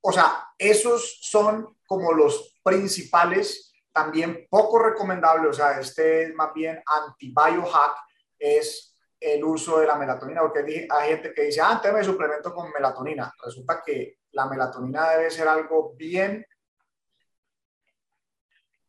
o 0.00 0.12
sea, 0.12 0.44
esos 0.58 1.18
son 1.22 1.76
como 1.86 2.12
los 2.12 2.58
principales, 2.62 3.72
también 3.92 4.46
poco 4.50 4.78
recomendable, 4.78 5.48
o 5.48 5.52
sea, 5.52 5.80
este 5.80 6.24
es 6.24 6.34
más 6.34 6.52
bien 6.54 6.82
anti-biohack, 6.84 7.96
es 8.38 8.95
el 9.18 9.42
uso 9.44 9.78
de 9.80 9.86
la 9.86 9.96
melatonina, 9.96 10.40
porque 10.42 10.86
hay 10.90 11.08
gente 11.08 11.32
que 11.32 11.42
dice, 11.42 11.60
ah, 11.62 11.80
me 11.92 12.04
suplemento 12.04 12.52
con 12.54 12.70
melatonina. 12.70 13.32
Resulta 13.42 13.82
que 13.84 14.18
la 14.32 14.46
melatonina 14.46 15.10
debe 15.10 15.30
ser 15.30 15.48
algo 15.48 15.94
bien 15.96 16.44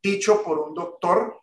dicho 0.02 0.44
por 0.44 0.60
un 0.60 0.74
doctor, 0.74 1.42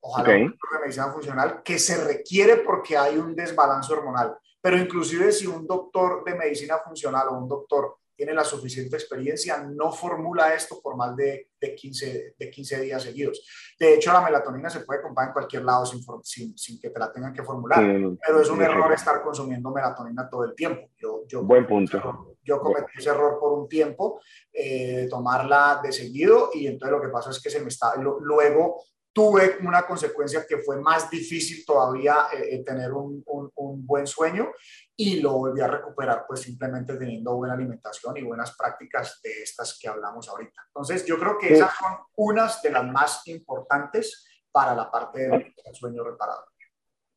ojalá 0.00 0.28
okay. 0.28 0.42
un 0.42 0.50
doctor 0.50 0.70
de 0.72 0.80
medicina 0.80 1.12
funcional, 1.12 1.62
que 1.62 1.78
se 1.78 2.04
requiere 2.04 2.56
porque 2.58 2.96
hay 2.96 3.18
un 3.18 3.34
desbalance 3.34 3.92
hormonal. 3.92 4.36
Pero 4.60 4.76
inclusive 4.76 5.32
si 5.32 5.46
un 5.46 5.66
doctor 5.66 6.22
de 6.24 6.34
medicina 6.34 6.78
funcional 6.78 7.28
o 7.28 7.38
un 7.38 7.48
doctor 7.48 7.99
tiene 8.20 8.34
la 8.34 8.44
suficiente 8.44 8.96
experiencia, 8.96 9.64
no 9.66 9.90
formula 9.90 10.52
esto 10.52 10.78
por 10.82 10.94
más 10.94 11.16
de, 11.16 11.48
de, 11.58 11.74
15, 11.74 12.34
de 12.38 12.50
15 12.50 12.80
días 12.82 13.02
seguidos. 13.02 13.42
De 13.78 13.94
hecho, 13.94 14.12
la 14.12 14.20
melatonina 14.20 14.68
se 14.68 14.80
puede 14.80 15.00
comprar 15.00 15.28
en 15.28 15.32
cualquier 15.32 15.64
lado 15.64 15.86
sin, 15.86 16.02
sin, 16.22 16.58
sin 16.58 16.78
que 16.78 16.90
te 16.90 16.98
la 16.98 17.10
tengan 17.10 17.32
que 17.32 17.42
formular, 17.42 17.78
sí, 17.78 18.18
pero 18.22 18.42
es 18.42 18.50
un 18.50 18.60
error 18.60 18.92
estar 18.92 19.22
consumiendo 19.22 19.70
melatonina 19.70 20.28
todo 20.28 20.44
el 20.44 20.54
tiempo. 20.54 20.90
Yo, 20.98 21.22
yo 21.26 21.42
Buen 21.44 21.66
punto. 21.66 22.36
yo 22.42 22.60
cometí 22.60 22.98
ese 22.98 23.08
error 23.08 23.38
por 23.40 23.58
un 23.58 23.66
tiempo, 23.66 24.20
eh, 24.52 25.06
tomarla 25.08 25.80
de 25.82 25.90
seguido 25.90 26.50
y 26.52 26.66
entonces 26.66 26.94
lo 26.94 27.00
que 27.00 27.08
pasa 27.08 27.30
es 27.30 27.40
que 27.42 27.48
se 27.48 27.62
me 27.62 27.68
está, 27.68 27.94
luego 27.96 28.84
tuve 29.12 29.56
una 29.62 29.82
consecuencia 29.82 30.44
que 30.48 30.58
fue 30.58 30.80
más 30.80 31.10
difícil 31.10 31.64
todavía 31.64 32.26
eh, 32.32 32.54
eh, 32.54 32.64
tener 32.64 32.92
un, 32.92 33.22
un, 33.26 33.50
un, 33.54 33.86
buen 33.86 34.06
sueño 34.06 34.52
y 34.96 35.20
lo 35.20 35.32
volví 35.32 35.60
a 35.60 35.66
recuperar 35.66 36.24
pues 36.26 36.40
simplemente 36.40 36.96
teniendo 36.96 37.34
buena 37.34 37.54
alimentación 37.54 38.16
y 38.16 38.22
buenas 38.22 38.56
prácticas 38.56 39.20
de 39.22 39.30
estas 39.42 39.78
que 39.80 39.88
hablamos 39.88 40.28
ahorita. 40.28 40.62
Entonces 40.68 41.04
yo 41.06 41.18
creo 41.18 41.38
que 41.38 41.54
esas 41.54 41.72
son 41.76 41.92
unas 42.16 42.62
de 42.62 42.70
las 42.70 42.84
más 42.84 43.26
importantes 43.26 44.26
para 44.52 44.74
la 44.74 44.90
parte 44.90 45.28
del 45.28 45.74
sueño 45.74 46.04
reparado. 46.04 46.44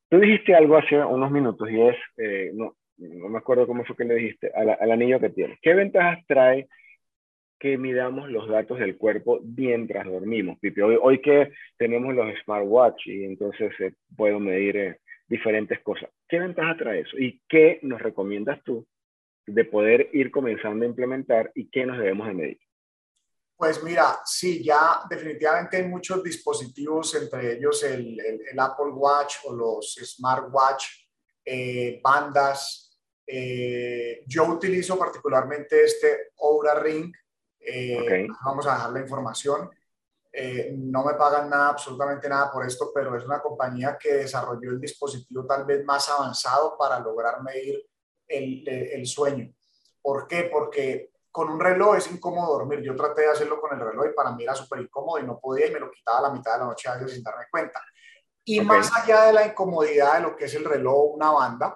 Tú 0.10 0.20
dijiste 0.20 0.56
algo 0.56 0.78
hace 0.78 0.98
unos 0.98 1.32
minutos 1.32 1.70
y 1.70 1.82
es, 1.82 1.96
eh, 2.18 2.52
no, 2.54 2.76
no 2.98 3.30
me 3.30 3.40
acuerdo 3.40 3.68
cómo 3.68 3.84
fue 3.86 3.96
que 3.96 4.06
le 4.06 4.16
dijiste, 4.16 4.52
al, 4.56 4.70
al 4.70 4.92
anillo 4.92 5.20
que 5.20 5.30
tienes. 5.30 5.60
¿Qué 5.62 5.74
ventajas 5.74 6.20
trae 6.28 6.68
que 7.64 7.78
midamos 7.78 8.30
los 8.30 8.50
datos 8.50 8.78
del 8.78 8.98
cuerpo 8.98 9.40
mientras 9.42 10.06
dormimos. 10.06 10.58
Hoy, 10.62 10.98
hoy 11.02 11.22
que 11.22 11.54
tenemos 11.78 12.14
los 12.14 12.28
smartwatch 12.44 13.08
y 13.08 13.24
entonces 13.24 13.72
eh, 13.80 13.94
puedo 14.18 14.38
medir 14.38 14.76
eh, 14.76 15.00
diferentes 15.30 15.80
cosas. 15.80 16.10
¿Qué 16.28 16.40
ventaja 16.40 16.76
trae 16.76 17.00
eso? 17.00 17.18
¿Y 17.18 17.42
qué 17.48 17.80
nos 17.84 18.02
recomiendas 18.02 18.62
tú 18.66 18.86
de 19.48 19.64
poder 19.64 20.10
ir 20.12 20.30
comenzando 20.30 20.84
a 20.84 20.90
implementar 20.90 21.54
y 21.56 21.70
qué 21.70 21.86
nos 21.86 22.00
debemos 22.00 22.28
de 22.28 22.34
medir? 22.34 22.60
Pues 23.56 23.82
mira, 23.82 24.20
sí, 24.26 24.62
ya 24.62 25.00
definitivamente 25.10 25.78
hay 25.78 25.88
muchos 25.88 26.22
dispositivos, 26.22 27.16
entre 27.16 27.54
ellos 27.54 27.82
el, 27.86 28.20
el, 28.20 28.42
el 28.52 28.60
Apple 28.60 28.92
Watch 28.92 29.36
o 29.46 29.56
los 29.56 29.96
smartwatch, 30.04 30.84
eh, 31.46 32.02
bandas. 32.04 33.00
Eh, 33.26 34.22
yo 34.28 34.44
utilizo 34.48 35.00
particularmente 35.00 35.82
este 35.82 36.32
Oura 36.40 36.78
Ring, 36.84 37.10
eh, 37.66 38.00
okay. 38.02 38.28
Vamos 38.44 38.68
a 38.68 38.74
dejar 38.74 38.92
la 38.92 39.00
información. 39.00 39.70
Eh, 40.32 40.74
no 40.76 41.06
me 41.06 41.14
pagan 41.14 41.50
nada, 41.50 41.70
absolutamente 41.70 42.28
nada 42.28 42.52
por 42.52 42.66
esto, 42.66 42.92
pero 42.94 43.16
es 43.16 43.24
una 43.24 43.40
compañía 43.40 43.98
que 44.00 44.14
desarrolló 44.16 44.72
el 44.72 44.80
dispositivo 44.80 45.46
tal 45.46 45.66
vez 45.66 45.86
más 45.86 46.10
avanzado 46.10 46.76
para 46.78 47.00
lograr 47.00 47.42
medir 47.44 47.86
el, 48.28 48.68
el 48.68 49.06
sueño. 49.06 49.54
¿Por 50.02 50.28
qué? 50.28 50.50
Porque 50.52 51.12
con 51.34 51.50
un 51.50 51.60
reloj 51.60 51.98
es 51.98 52.12
incómodo 52.12 52.60
dormir. 52.60 52.82
Yo 52.82 52.96
traté 52.96 53.22
de 53.22 53.30
hacerlo 53.30 53.60
con 53.60 53.74
el 53.74 53.84
reloj 53.84 54.08
y 54.08 54.14
para 54.14 54.32
mí 54.34 54.44
era 54.44 54.54
súper 54.54 54.82
incómodo 54.82 55.20
y 55.20 55.24
no 55.24 55.40
podía 55.40 55.66
y 55.66 55.72
me 55.72 55.80
lo 55.80 55.90
quitaba 55.90 56.20
a 56.20 56.22
la 56.22 56.30
mitad 56.30 56.54
de 56.54 56.60
la 56.60 56.66
noche 56.66 56.90
sin 57.08 57.24
darme 57.24 57.46
cuenta. 57.50 57.82
Y 58.46 58.60
okay. 58.60 58.68
más 58.68 58.92
allá 58.96 59.26
de 59.26 59.34
la 59.34 59.48
incomodidad 59.48 60.16
de 60.16 60.20
lo 60.22 60.36
que 60.36 60.46
es 60.46 60.54
el 60.54 60.64
reloj, 60.64 61.16
una 61.16 61.32
banda, 61.32 61.76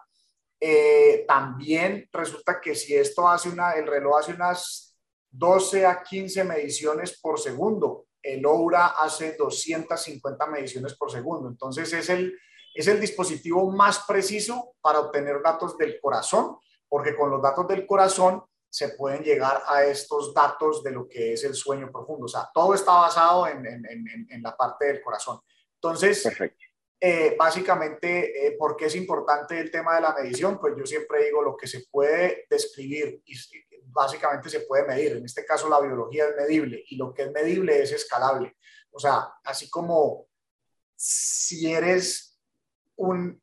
eh, 0.60 1.26
también 1.28 2.08
resulta 2.12 2.62
que 2.62 2.76
si 2.76 2.96
esto 2.96 3.28
hace 3.28 3.50
una, 3.50 3.72
el 3.72 3.88
reloj 3.88 4.20
hace 4.20 4.34
unas 4.34 4.87
12 5.38 5.86
a 5.86 6.02
15 6.02 6.44
mediciones 6.44 7.20
por 7.20 7.40
segundo. 7.40 8.08
El 8.22 8.46
Oura 8.46 8.88
hace 8.88 9.36
250 9.38 10.48
mediciones 10.48 10.96
por 10.96 11.12
segundo. 11.12 11.48
Entonces 11.48 11.92
es 11.94 12.10
el, 12.10 12.38
es 12.74 12.88
el 12.88 13.00
dispositivo 13.00 13.70
más 13.72 14.06
preciso 14.08 14.76
para 14.82 15.00
obtener 15.00 15.42
datos 15.44 15.78
del 15.78 16.00
corazón, 16.02 16.58
porque 16.90 17.16
con 17.16 17.30
los 17.30 17.42
datos 17.42 17.68
del 17.68 17.86
corazón 17.86 18.44
se 18.70 18.90
pueden 18.90 19.24
llegar 19.24 19.64
a 19.68 19.86
estos 19.86 20.34
datos 20.34 20.84
de 20.84 20.92
lo 20.92 21.08
que 21.08 21.34
es 21.34 21.44
el 21.44 21.54
sueño 21.54 21.92
profundo. 21.92 22.26
O 22.26 22.30
sea, 22.30 22.50
todo 22.54 22.74
está 22.74 22.94
basado 22.94 23.48
en, 23.48 23.66
en, 23.66 24.44
la 24.44 24.56
parte 24.56 24.86
del 24.86 25.02
corazón. 25.02 25.40
Entonces, 25.76 26.28
eh, 27.00 27.36
básicamente, 27.38 28.48
eh, 28.48 28.56
¿por 28.58 28.76
qué 28.76 28.86
es 28.86 28.96
importante 28.96 29.60
el 29.60 29.72
tema 29.72 29.96
de 29.96 30.02
la 30.02 30.14
medición? 30.14 30.60
Pues 30.60 30.74
yo 30.78 30.86
siempre 30.86 31.26
digo 31.26 31.42
lo 31.42 31.56
que 31.56 31.68
se 31.68 31.86
puede 31.92 32.46
describir 32.50 33.22
y 33.26 33.36
básicamente 33.98 34.50
se 34.50 34.62
puede 34.62 34.86
medir. 34.86 35.18
En 35.18 35.26
este 35.26 35.44
caso, 35.44 35.68
la 35.68 35.82
biología 35.82 36.26
es 36.28 36.36
medible 36.36 36.84
y 36.88 36.96
lo 36.96 37.14
que 37.14 37.24
es 37.24 37.32
medible 37.32 37.82
es 37.82 37.92
escalable. 37.92 38.56
O 38.92 39.00
sea, 39.00 39.28
así 39.44 39.70
como 39.70 40.28
si 40.96 41.74
eres 41.74 42.40
un 42.96 43.42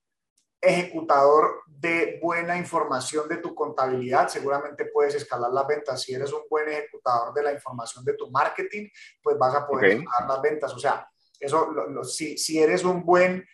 ejecutador 0.60 1.62
de 1.66 2.18
buena 2.22 2.56
información 2.56 3.28
de 3.28 3.38
tu 3.38 3.54
contabilidad, 3.54 4.28
seguramente 4.28 4.86
puedes 4.86 5.16
escalar 5.16 5.50
las 5.50 5.66
ventas. 5.66 6.00
Si 6.00 6.14
eres 6.14 6.32
un 6.32 6.42
buen 6.48 6.68
ejecutador 6.68 7.34
de 7.34 7.42
la 7.42 7.52
información 7.52 8.04
de 8.04 8.14
tu 8.14 8.30
marketing, 8.30 8.88
pues 9.22 9.36
vas 9.36 9.54
a 9.54 9.66
poder 9.66 9.98
escalar 9.98 10.28
las 10.28 10.40
ventas. 10.42 10.72
O 10.72 10.78
sea, 10.78 11.06
eso, 11.38 11.68
si, 12.04 12.38
si 12.38 12.62
eres 12.62 12.84
un 12.84 13.04
buen 13.04 13.44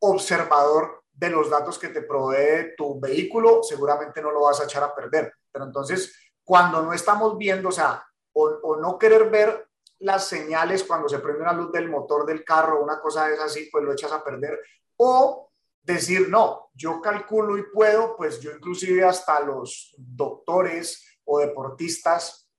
observador 0.00 1.02
de 1.10 1.30
los 1.30 1.50
datos 1.50 1.78
que 1.78 1.88
te 1.88 2.02
provee 2.02 2.74
tu 2.76 3.00
vehículo, 3.00 3.62
seguramente 3.62 4.22
no 4.22 4.30
lo 4.30 4.42
vas 4.42 4.60
a 4.60 4.64
echar 4.64 4.82
a 4.82 4.94
perder. 4.94 5.32
Pero 5.52 5.64
entonces, 5.64 6.29
cuando 6.50 6.82
no 6.82 6.92
estamos 6.92 7.38
viendo, 7.38 7.68
o 7.68 7.72
sea, 7.72 8.04
o, 8.32 8.42
o 8.42 8.76
no 8.80 8.98
querer 8.98 9.30
ver 9.30 9.68
las 10.00 10.26
señales 10.26 10.82
cuando 10.82 11.08
se 11.08 11.20
prende 11.20 11.42
una 11.42 11.52
luz 11.52 11.70
del 11.70 11.88
motor 11.88 12.26
del 12.26 12.44
carro, 12.44 12.82
una 12.82 12.98
cosa 13.00 13.30
es 13.30 13.38
así, 13.38 13.68
pues 13.70 13.84
lo 13.84 13.92
echas 13.92 14.10
a 14.10 14.24
perder. 14.24 14.58
O 14.96 15.52
decir, 15.80 16.28
no, 16.28 16.70
yo 16.74 17.00
calculo 17.00 17.56
y 17.56 17.70
puedo, 17.72 18.16
pues 18.16 18.40
yo 18.40 18.50
inclusive 18.50 19.04
hasta 19.04 19.38
los 19.38 19.94
doctores 19.96 21.20
o 21.24 21.38
deportistas 21.38 22.50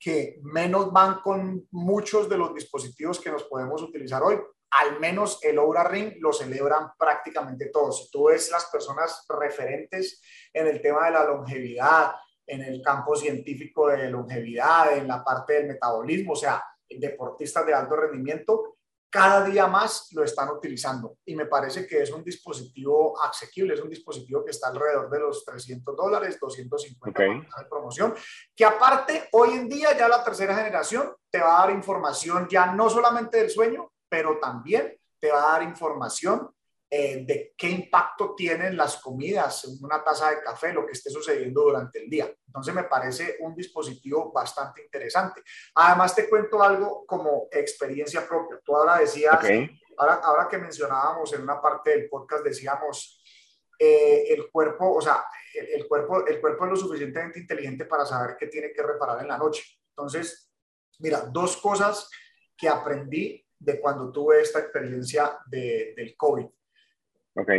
que 0.00 0.40
menos 0.42 0.92
van 0.92 1.20
con 1.20 1.68
muchos 1.70 2.28
de 2.28 2.38
los 2.38 2.52
dispositivos 2.52 3.20
que 3.20 3.30
nos 3.30 3.44
podemos 3.44 3.80
utilizar 3.82 4.20
hoy, 4.20 4.36
al 4.70 4.98
menos 4.98 5.38
el 5.44 5.60
Oura 5.60 5.84
Ring 5.84 6.14
lo 6.18 6.32
celebran 6.32 6.90
prácticamente 6.98 7.70
todos. 7.72 8.02
Si 8.02 8.10
tú 8.10 8.24
ves 8.24 8.50
las 8.50 8.64
personas 8.64 9.24
referentes 9.28 10.20
en 10.52 10.66
el 10.66 10.82
tema 10.82 11.04
de 11.04 11.12
la 11.12 11.24
longevidad, 11.24 12.16
en 12.46 12.62
el 12.62 12.82
campo 12.82 13.16
científico 13.16 13.88
de 13.88 14.10
longevidad, 14.10 14.96
en 14.96 15.08
la 15.08 15.22
parte 15.22 15.54
del 15.54 15.68
metabolismo, 15.68 16.32
o 16.32 16.36
sea, 16.36 16.62
deportistas 16.88 17.64
de 17.66 17.74
alto 17.74 17.96
rendimiento, 17.96 18.76
cada 19.12 19.44
día 19.44 19.66
más 19.66 20.08
lo 20.12 20.24
están 20.24 20.48
utilizando. 20.48 21.18
Y 21.26 21.36
me 21.36 21.44
parece 21.44 21.86
que 21.86 22.00
es 22.00 22.10
un 22.10 22.24
dispositivo 22.24 23.20
asequible, 23.22 23.74
es 23.74 23.80
un 23.80 23.90
dispositivo 23.90 24.42
que 24.42 24.52
está 24.52 24.68
alrededor 24.68 25.10
de 25.10 25.20
los 25.20 25.44
300 25.44 25.94
dólares, 25.94 26.38
250 26.40 27.22
de 27.22 27.68
promoción, 27.68 28.14
que 28.56 28.64
aparte 28.64 29.28
hoy 29.32 29.50
en 29.50 29.68
día 29.68 29.96
ya 29.96 30.08
la 30.08 30.24
tercera 30.24 30.56
generación 30.56 31.14
te 31.30 31.40
va 31.40 31.58
a 31.58 31.66
dar 31.66 31.76
información 31.76 32.48
ya 32.50 32.72
no 32.72 32.88
solamente 32.88 33.36
del 33.36 33.50
sueño, 33.50 33.92
pero 34.08 34.38
también 34.40 34.98
te 35.20 35.30
va 35.30 35.42
a 35.42 35.52
dar 35.58 35.62
información 35.62 36.50
eh, 36.94 37.24
de 37.24 37.54
qué 37.56 37.70
impacto 37.70 38.34
tienen 38.34 38.76
las 38.76 38.98
comidas, 38.98 39.64
una 39.80 40.04
taza 40.04 40.28
de 40.28 40.42
café, 40.42 40.74
lo 40.74 40.84
que 40.84 40.92
esté 40.92 41.08
sucediendo 41.08 41.62
durante 41.62 42.00
el 42.00 42.10
día. 42.10 42.30
Entonces 42.46 42.74
me 42.74 42.84
parece 42.84 43.38
un 43.40 43.54
dispositivo 43.54 44.30
bastante 44.30 44.82
interesante. 44.82 45.42
Además 45.74 46.14
te 46.14 46.28
cuento 46.28 46.62
algo 46.62 47.06
como 47.06 47.48
experiencia 47.50 48.28
propia. 48.28 48.60
Tú 48.62 48.76
ahora 48.76 48.98
decías, 48.98 49.38
ahora, 49.96 50.14
ahora 50.16 50.48
que 50.50 50.58
mencionábamos 50.58 51.32
en 51.32 51.40
una 51.40 51.62
parte 51.62 51.92
del 51.92 52.10
podcast, 52.10 52.44
decíamos, 52.44 53.24
eh, 53.78 54.26
el 54.28 54.50
cuerpo, 54.50 54.92
o 54.92 55.00
sea, 55.00 55.24
el, 55.54 55.88
cuerpo, 55.88 56.26
el 56.26 56.42
cuerpo 56.42 56.66
es 56.66 56.70
lo 56.72 56.76
suficientemente 56.76 57.38
inteligente 57.38 57.86
para 57.86 58.04
saber 58.04 58.36
qué 58.38 58.48
tiene 58.48 58.70
que 58.70 58.82
reparar 58.82 59.22
en 59.22 59.28
la 59.28 59.38
noche. 59.38 59.64
Entonces, 59.88 60.52
mira, 60.98 61.20
dos 61.20 61.56
cosas 61.56 62.10
que 62.54 62.68
aprendí 62.68 63.42
de 63.58 63.80
cuando 63.80 64.12
tuve 64.12 64.42
esta 64.42 64.58
experiencia 64.58 65.38
de, 65.46 65.94
del 65.96 66.14
COVID. 66.18 66.44
Ok. 67.34 67.50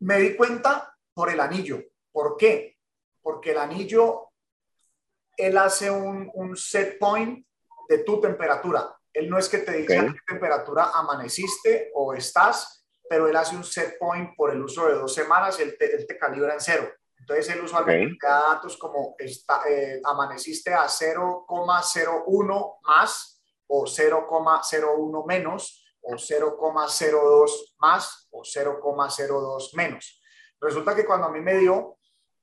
Me 0.00 0.18
di 0.18 0.36
cuenta 0.36 0.94
por 1.12 1.30
el 1.30 1.40
anillo. 1.40 1.82
¿Por 2.12 2.36
qué? 2.36 2.76
Porque 3.22 3.52
el 3.52 3.58
anillo, 3.58 4.28
él 5.36 5.56
hace 5.58 5.90
un, 5.90 6.30
un 6.34 6.56
set 6.56 6.98
point 6.98 7.46
de 7.88 7.98
tu 7.98 8.20
temperatura. 8.20 8.94
Él 9.12 9.30
no 9.30 9.38
es 9.38 9.48
que 9.48 9.58
te 9.58 9.72
diga 9.72 10.00
a 10.00 10.06
qué 10.06 10.18
temperatura 10.26 10.90
amaneciste 10.92 11.90
o 11.94 12.14
estás, 12.14 12.84
pero 13.08 13.28
él 13.28 13.36
hace 13.36 13.54
un 13.56 13.64
set 13.64 13.96
point 13.98 14.34
por 14.36 14.50
el 14.52 14.60
uso 14.60 14.88
de 14.88 14.94
dos 14.94 15.14
semanas, 15.14 15.60
él 15.60 15.76
te, 15.78 15.94
él 15.94 16.06
te 16.06 16.18
calibra 16.18 16.54
en 16.54 16.60
cero. 16.60 16.90
Entonces 17.16 17.48
él 17.54 17.62
usualmente 17.62 18.16
te 18.20 18.26
da 18.26 18.54
datos 18.54 18.76
como 18.76 19.14
está, 19.18 19.62
eh, 19.68 20.00
amaneciste 20.04 20.74
a 20.74 20.86
0,01 20.86 22.78
más 22.82 23.42
o 23.66 23.84
0,01 23.84 25.26
menos 25.26 25.83
o 26.04 26.14
0,02 26.14 27.74
más 27.78 28.28
o 28.30 28.42
0,02 28.42 29.74
menos. 29.74 30.22
Resulta 30.60 30.94
que 30.94 31.04
cuando 31.04 31.26
a 31.26 31.30
mí 31.30 31.40
me 31.40 31.58
dio, 31.58 31.98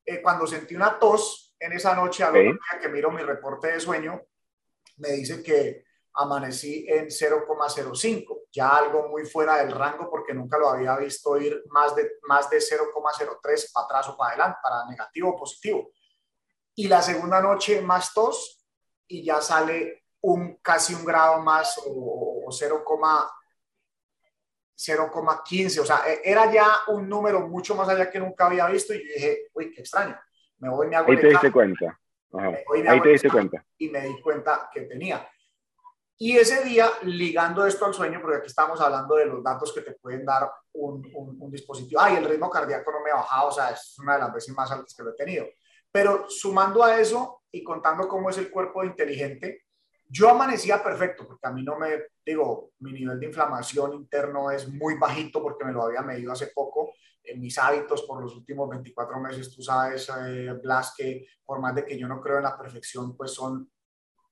eh, 0.06 0.22
cuando 0.22 0.48
sentí 0.48 0.76
una 0.76 0.98
tos 1.00 1.56
en 1.60 1.74
esa 1.74 1.96
noche, 1.96 2.24
al 2.24 2.32
otro 2.32 2.42
día 2.42 2.80
que 2.82 2.90
miro 2.90 3.12
mi 3.12 3.22
reporte 3.22 3.72
de 3.72 3.80
sueño, 3.80 4.22
me 4.98 5.10
dice 5.10 5.42
que 5.44 5.84
amanecí 6.14 6.86
en 6.90 7.08
0,05, 7.08 8.44
ya 8.52 8.70
algo 8.70 9.08
muy 9.08 9.26
fuera 9.26 9.58
del 9.58 9.72
rango 9.72 10.10
porque 10.10 10.34
nunca 10.34 10.58
lo 10.58 10.70
había 10.70 10.98
visto 10.98 11.38
ir 11.38 11.64
más 11.70 11.96
de, 11.96 12.18
más 12.24 12.50
de 12.50 12.58
0,03 12.58 13.72
para 13.74 13.86
atrás 13.86 14.10
o 14.10 14.18
para 14.18 14.32
adelante, 14.32 14.60
para 14.62 14.86
negativo 14.88 15.30
o 15.30 15.38
positivo. 15.38 15.92
Y 16.76 16.88
la 16.88 17.02
segunda 17.02 17.42
noche 17.42 17.82
más 17.82 18.14
tos 18.14 18.68
y 19.08 19.24
ya 19.24 19.42
sale 19.42 20.06
un 20.22 20.58
casi 20.58 20.94
un 20.94 21.06
grado 21.06 21.42
más 21.42 21.78
o, 21.86 22.44
o 22.46 22.52
0, 22.52 22.84
0,15, 24.82 25.80
o 25.80 25.86
sea, 25.86 26.02
e, 26.08 26.22
era 26.24 26.52
ya 26.52 26.68
un 26.88 27.08
número 27.08 27.48
mucho 27.48 27.76
más 27.76 27.88
allá 27.90 28.10
que 28.10 28.20
nunca 28.20 28.48
había 28.48 28.68
visto 28.68 28.94
y 28.94 29.00
yo 29.00 29.14
dije, 29.14 29.48
uy, 29.54 29.72
qué 29.72 29.82
extraño, 29.82 30.20
me 30.60 30.70
voy, 30.70 30.88
me 30.88 30.96
hago 30.96 31.12
Ahí 31.12 31.18
te 31.20 31.28
diste 31.28 31.52
cuenta. 31.52 32.00
Ahí 32.88 33.02
te 33.02 33.10
diste 33.10 33.30
cuenta. 33.30 33.66
Y 33.78 33.90
me 33.90 34.02
di 34.02 34.22
cuenta 34.22 34.70
que 34.74 34.82
tenía. 34.82 35.28
Y 36.18 36.38
ese 36.38 36.64
día, 36.64 36.88
ligando 37.02 37.66
esto 37.66 37.86
al 37.86 37.96
sueño, 37.96 38.20
porque 38.22 38.38
aquí 38.38 38.48
estamos 38.48 38.80
hablando 38.80 39.16
de 39.16 39.26
los 39.26 39.44
datos 39.44 39.74
que 39.74 39.82
te 39.82 39.94
pueden 39.94 40.24
dar 40.24 40.52
un, 40.74 41.04
un, 41.14 41.52
dispositivo. 41.52 42.00
Ay, 42.00 42.18
el 42.18 42.26
ritmo 42.26 42.48
cardíaco 42.48 42.92
no 42.92 43.02
me 43.02 43.10
ha 43.10 43.16
bajado, 43.16 43.48
o 43.48 43.52
sea, 43.52 43.72
es 43.72 43.98
una 43.98 44.14
de 44.14 44.20
las 44.20 44.34
veces 44.34 44.54
más 44.54 44.72
altas 44.72 44.94
que 44.96 45.02
lo 45.02 45.10
he 45.10 45.16
tenido. 45.16 45.48
Pero 45.92 46.30
sumando 46.30 46.84
a 46.84 47.00
eso 47.00 47.42
y 47.52 47.64
contando 47.64 48.08
cómo 48.08 48.30
es 48.30 48.38
el 48.38 48.52
cuerpo 48.52 48.84
inteligente, 48.84 49.64
yo 50.12 50.30
amanecía 50.30 50.84
perfecto, 50.84 51.26
porque 51.26 51.48
a 51.48 51.52
mí 51.52 51.64
no 51.64 51.78
me, 51.78 51.88
digo, 52.26 52.72
mi 52.80 52.92
nivel 52.92 53.18
de 53.18 53.28
inflamación 53.28 53.94
interno 53.94 54.52
es 54.52 54.68
muy 54.68 54.96
bajito 54.96 55.42
porque 55.42 55.64
me 55.64 55.72
lo 55.72 55.84
había 55.84 56.02
medido 56.02 56.34
hace 56.34 56.48
poco. 56.48 56.94
En 57.24 57.40
mis 57.40 57.58
hábitos 57.58 58.02
por 58.04 58.22
los 58.22 58.36
últimos 58.36 58.70
24 58.70 59.20
meses, 59.22 59.56
tú 59.56 59.62
sabes, 59.62 60.12
eh, 60.28 60.52
Blas, 60.62 60.94
que 60.98 61.28
por 61.46 61.62
más 61.62 61.76
de 61.76 61.86
que 61.86 61.98
yo 61.98 62.10
no 62.10 62.20
creo 62.20 62.38
en 62.38 62.44
la 62.44 62.58
perfección, 62.58 63.16
pues 63.16 63.32
son 63.34 63.72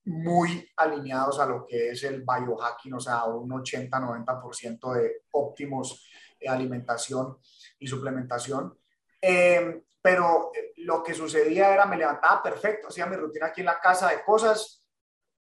muy 0.04 0.70
alineados 0.76 1.40
a 1.40 1.46
lo 1.46 1.66
que 1.66 1.92
es 1.92 2.04
el 2.04 2.24
biohacking, 2.24 2.96
o 2.96 3.00
sea, 3.00 3.26
un 3.26 3.50
80-90% 3.50 4.94
de 4.96 5.22
óptimos 5.32 6.06
de 6.38 6.50
alimentación 6.50 7.38
y 7.80 7.88
suplementación. 7.88 8.78
Eh, 9.22 9.82
pero 10.02 10.52
eh, 10.54 10.74
lo 10.78 11.04
que 11.04 11.14
sucedía 11.14 11.74
era, 11.74 11.86
me 11.86 11.98
levantaba 11.98 12.44
perfecto, 12.44 12.90
hacía 12.90 13.06
mi 13.06 13.16
rutina 13.16 13.48
aquí 13.48 13.62
en 13.62 13.68
la 13.68 13.80
casa 13.80 14.10
de 14.10 14.24
cosas, 14.24 14.79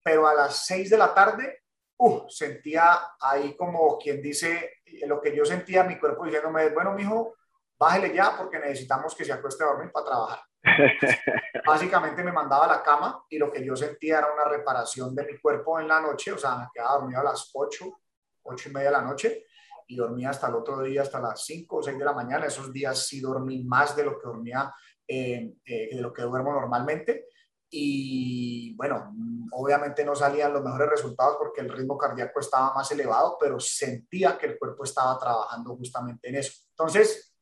pero 0.04 0.28
a 0.28 0.36
las 0.36 0.66
6 0.66 0.90
de 0.90 0.98
la 0.98 1.14
tarde, 1.14 1.64
uh, 1.98 2.30
sentía 2.30 3.16
ahí 3.20 3.56
como 3.56 3.98
quien 3.98 4.22
dice, 4.22 4.82
lo 5.08 5.22
que 5.22 5.36
yo 5.36 5.46
sentía 5.46 5.84
mi 5.84 5.98
cuerpo 5.98 6.26
diciéndome, 6.26 6.70
bueno, 6.70 6.94
mijo, 6.94 7.36
bájele 7.80 8.14
ya 8.14 8.36
porque 8.38 8.60
necesitamos 8.60 9.16
que 9.16 9.26
se 9.26 9.34
acueste 9.34 9.64
a 9.64 9.68
dormir 9.68 9.92
para 9.92 10.06
trabajar. 10.06 10.40
Básicamente 11.66 12.24
me 12.24 12.32
mandaba 12.32 12.66
a 12.66 12.78
la 12.78 12.84
cama 12.84 13.26
y 13.30 13.38
lo 13.38 13.52
que 13.52 13.64
yo 13.64 13.76
sentía 13.76 14.20
era 14.20 14.34
una 14.34 14.46
reparación 14.46 15.16
de 15.16 15.26
mi 15.26 15.38
cuerpo 15.40 15.80
en 15.80 15.88
la 15.88 16.02
noche, 16.02 16.34
o 16.34 16.38
sea, 16.38 16.58
me 16.58 16.68
quedaba 16.74 16.96
dormido 16.96 17.22
a 17.22 17.24
las 17.24 17.50
8, 17.54 18.02
8 18.44 18.70
y 18.70 18.74
media 18.74 18.90
de 18.90 18.98
la 18.98 19.02
noche 19.02 19.46
y 19.88 19.96
dormía 19.96 20.30
hasta 20.30 20.48
el 20.48 20.56
otro 20.56 20.82
día, 20.82 21.02
hasta 21.02 21.20
las 21.20 21.44
5 21.46 21.78
o 21.78 21.84
6 21.84 21.98
de 21.98 22.06
la 22.06 22.14
mañana. 22.14 22.46
Esos 22.46 22.72
días 22.72 23.06
sí 23.06 23.20
dormí 23.20 23.64
más 23.64 23.96
de 23.96 24.06
lo 24.06 24.18
que 24.18 24.28
dormía, 24.28 24.74
eh, 25.08 25.56
eh, 25.66 25.96
de 25.96 26.02
lo 26.02 26.14
que 26.14 26.22
duermo 26.22 26.54
normalmente 26.54 27.28
y 27.76 28.76
bueno, 28.76 29.16
obviamente 29.52 30.06
no 30.06 30.16
salían 30.16 30.54
los 30.54 30.64
mejores 30.64 30.92
resultados 30.92 31.38
porque 31.40 31.62
el 31.62 31.70
ritmo 31.70 31.98
cardíaco 31.98 32.40
estaba 32.40 32.72
más 32.74 32.92
elevado, 32.92 33.36
pero 33.40 33.60
sentía 33.60 34.38
que 34.38 34.46
el 34.46 34.60
cuerpo 34.60 34.84
estaba 34.84 35.18
trabajando 35.18 35.76
justamente 35.76 36.30
en 36.30 36.36
eso. 36.36 36.54
Entonces, 36.70 37.36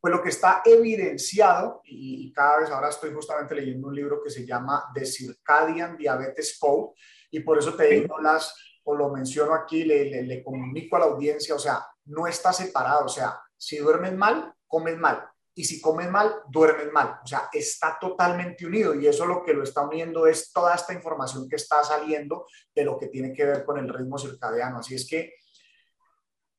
pues 0.00 0.14
lo 0.14 0.22
que 0.22 0.28
está 0.28 0.62
evidenciado, 0.64 1.80
y 1.84 2.32
cada 2.32 2.60
vez 2.60 2.70
ahora 2.70 2.90
estoy 2.90 3.12
justamente 3.12 3.56
leyendo 3.56 3.88
un 3.88 3.96
libro 3.96 4.22
que 4.22 4.30
se 4.30 4.46
llama 4.46 4.84
The 4.94 5.04
Circadian 5.04 5.96
Diabetes 5.96 6.56
Code, 6.58 6.94
y 7.32 7.40
por 7.40 7.58
eso 7.58 7.74
te 7.74 7.86
digo 7.88 8.20
las, 8.20 8.54
o 8.84 8.94
lo 8.94 9.10
menciono 9.10 9.52
aquí, 9.52 9.82
le, 9.82 10.04
le, 10.04 10.22
le 10.22 10.44
comunico 10.44 10.94
a 10.94 11.00
la 11.00 11.04
audiencia, 11.06 11.56
o 11.56 11.58
sea, 11.58 11.84
no 12.04 12.28
está 12.28 12.52
separado. 12.52 13.06
O 13.06 13.08
sea, 13.08 13.40
si 13.56 13.78
duermes 13.78 14.16
mal, 14.16 14.54
comes 14.68 14.96
mal. 14.96 15.28
Y 15.54 15.64
si 15.64 15.80
comes 15.80 16.10
mal, 16.10 16.32
duermes 16.48 16.92
mal. 16.92 17.18
O 17.22 17.26
sea, 17.26 17.48
está 17.52 17.98
totalmente 18.00 18.64
unido. 18.64 18.94
Y 18.94 19.06
eso 19.06 19.26
lo 19.26 19.42
que 19.42 19.52
lo 19.52 19.62
está 19.62 19.82
uniendo 19.82 20.26
es 20.26 20.52
toda 20.52 20.74
esta 20.74 20.94
información 20.94 21.48
que 21.48 21.56
está 21.56 21.82
saliendo 21.82 22.46
de 22.74 22.84
lo 22.84 22.98
que 22.98 23.08
tiene 23.08 23.32
que 23.32 23.44
ver 23.44 23.64
con 23.64 23.78
el 23.78 23.88
ritmo 23.88 24.18
circadiano. 24.18 24.78
Así 24.78 24.94
es 24.94 25.08
que 25.08 25.34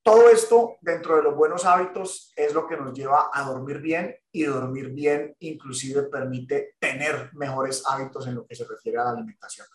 todo 0.04 0.30
esto 0.30 0.78
dentro 0.82 1.16
de 1.16 1.24
los 1.24 1.36
buenos 1.36 1.64
hábitos 1.64 2.34
es 2.36 2.54
lo 2.54 2.68
que 2.68 2.76
nos 2.76 2.92
lleva 2.92 3.30
a 3.32 3.44
dormir 3.44 3.80
bien 3.80 4.16
y 4.32 4.44
dormir 4.44 4.90
bien 4.90 5.36
inclusive 5.40 6.04
permite 6.04 6.74
tener 6.80 7.30
mejores 7.34 7.84
hábitos 7.88 8.26
en 8.28 8.36
lo 8.36 8.48
que 8.48 8.56
se 8.56 8.66
refiere 8.68 8.98
a 8.98 9.04
la 9.04 9.12
alimentación. 9.12 9.68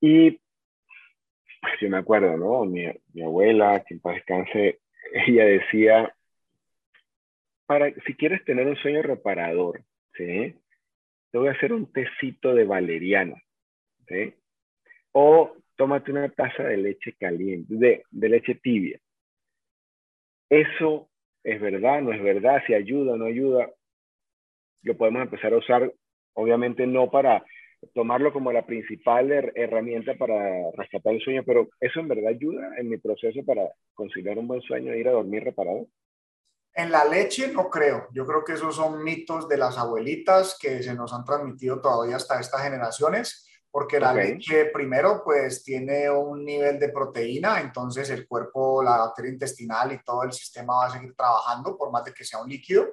Y, 0.00 0.28
y 0.28 0.40
si 1.80 1.88
me 1.88 1.98
acuerdo, 1.98 2.36
¿no? 2.36 2.64
Mi, 2.64 2.86
mi 3.14 3.22
abuela, 3.22 3.82
que 3.86 3.94
en 3.94 4.00
paz 4.00 4.16
descanse, 4.16 4.80
ella 5.26 5.44
decía, 5.44 6.14
si 8.06 8.14
quieres 8.14 8.44
tener 8.44 8.66
un 8.66 8.76
sueño 8.76 9.02
reparador, 9.02 9.82
¿sí? 10.14 10.54
Te 11.30 11.38
voy 11.38 11.48
a 11.48 11.52
hacer 11.52 11.72
un 11.72 11.90
tecito 11.92 12.54
de 12.54 12.64
valeriana. 12.64 13.34
O 15.12 15.56
tómate 15.76 16.10
una 16.12 16.28
taza 16.28 16.64
de 16.64 16.76
leche 16.76 17.14
caliente, 17.18 17.74
de, 17.74 18.02
de 18.10 18.28
leche 18.28 18.54
tibia. 18.56 18.98
Eso 20.48 21.08
es 21.42 21.60
verdad, 21.60 22.00
no 22.02 22.12
es 22.12 22.22
verdad, 22.22 22.62
si 22.66 22.74
ayuda 22.74 23.14
o 23.14 23.16
no 23.16 23.26
ayuda, 23.26 23.70
lo 24.82 24.96
podemos 24.96 25.22
empezar 25.22 25.52
a 25.52 25.58
usar, 25.58 25.92
obviamente 26.34 26.86
no 26.86 27.10
para 27.10 27.44
tomarlo 27.92 28.32
como 28.32 28.52
la 28.52 28.64
principal 28.64 29.30
herramienta 29.54 30.14
para 30.14 30.70
rescatar 30.76 31.14
el 31.14 31.20
sueño, 31.20 31.42
pero 31.44 31.68
eso 31.80 32.00
en 32.00 32.08
verdad 32.08 32.28
ayuda 32.28 32.76
en 32.78 32.88
mi 32.88 32.96
proceso 32.98 33.44
para 33.44 33.68
conciliar 33.94 34.38
un 34.38 34.48
buen 34.48 34.62
sueño 34.62 34.92
e 34.92 35.00
ir 35.00 35.08
a 35.08 35.12
dormir 35.12 35.44
reparado. 35.44 35.86
En 36.76 36.90
la 36.90 37.04
leche 37.04 37.52
no 37.52 37.70
creo. 37.70 38.08
Yo 38.12 38.26
creo 38.26 38.44
que 38.44 38.54
esos 38.54 38.74
son 38.74 39.02
mitos 39.02 39.48
de 39.48 39.56
las 39.56 39.78
abuelitas 39.78 40.56
que 40.60 40.82
se 40.82 40.92
nos 40.94 41.12
han 41.12 41.24
transmitido 41.24 41.80
todavía 41.80 42.16
hasta 42.16 42.40
estas 42.40 42.62
generaciones, 42.62 43.46
porque 43.70 44.00
la 44.00 44.12
leche 44.12 44.66
primero 44.66 45.22
pues 45.24 45.62
tiene 45.62 46.10
un 46.10 46.44
nivel 46.44 46.80
de 46.80 46.88
proteína, 46.88 47.60
entonces 47.60 48.10
el 48.10 48.26
cuerpo, 48.26 48.82
la 48.82 48.98
bacteria 48.98 49.32
intestinal 49.32 49.92
y 49.92 50.02
todo 50.02 50.24
el 50.24 50.32
sistema 50.32 50.74
va 50.76 50.86
a 50.86 50.90
seguir 50.90 51.14
trabajando 51.14 51.76
por 51.76 51.92
más 51.92 52.04
de 52.04 52.12
que 52.12 52.24
sea 52.24 52.40
un 52.40 52.48
líquido. 52.48 52.86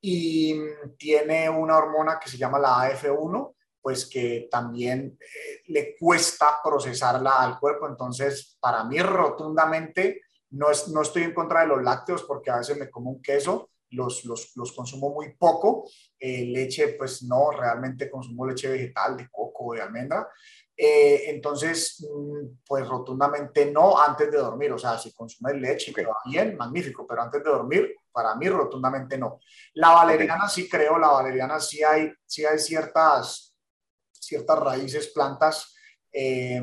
Y 0.00 0.58
tiene 0.98 1.48
una 1.48 1.78
hormona 1.78 2.18
que 2.18 2.28
se 2.28 2.36
llama 2.36 2.58
la 2.58 2.90
AF1, 2.90 3.54
pues 3.80 4.06
que 4.06 4.48
también 4.50 5.18
eh, 5.20 5.62
le 5.68 5.96
cuesta 5.98 6.60
procesarla 6.62 7.40
al 7.40 7.58
cuerpo. 7.58 7.88
Entonces, 7.88 8.56
para 8.60 8.84
mí 8.84 8.98
rotundamente 9.00 10.20
no, 10.52 10.70
es, 10.70 10.88
no 10.88 11.02
estoy 11.02 11.22
en 11.22 11.34
contra 11.34 11.62
de 11.62 11.68
los 11.68 11.82
lácteos 11.82 12.22
porque 12.24 12.50
a 12.50 12.58
veces 12.58 12.76
me 12.76 12.90
como 12.90 13.10
un 13.10 13.22
queso, 13.22 13.70
los, 13.90 14.24
los, 14.24 14.52
los 14.56 14.72
consumo 14.72 15.10
muy 15.10 15.34
poco. 15.34 15.88
Eh, 16.18 16.46
leche, 16.46 16.94
pues 16.98 17.22
no, 17.22 17.50
realmente 17.50 18.10
consumo 18.10 18.46
leche 18.46 18.68
vegetal, 18.68 19.16
de 19.16 19.28
coco, 19.30 19.74
de 19.74 19.82
almendra. 19.82 20.28
Eh, 20.76 21.24
entonces, 21.26 22.06
mm, 22.08 22.62
pues 22.66 22.86
rotundamente 22.88 23.70
no 23.70 24.00
antes 24.00 24.30
de 24.30 24.38
dormir. 24.38 24.72
O 24.72 24.78
sea, 24.78 24.98
si 24.98 25.12
consumes 25.12 25.56
leche, 25.56 25.90
okay. 25.90 26.04
bien, 26.26 26.56
magnífico, 26.56 27.06
pero 27.06 27.22
antes 27.22 27.42
de 27.42 27.50
dormir, 27.50 27.94
para 28.10 28.34
mí 28.34 28.48
rotundamente 28.48 29.18
no. 29.18 29.40
La 29.74 29.90
valeriana 29.90 30.48
sí 30.48 30.68
creo, 30.68 30.98
la 30.98 31.08
valeriana 31.08 31.60
sí 31.60 31.82
hay, 31.82 32.10
sí 32.26 32.44
hay 32.44 32.58
ciertas, 32.58 33.54
ciertas 34.12 34.58
raíces, 34.58 35.08
plantas 35.08 35.74
eh, 36.12 36.62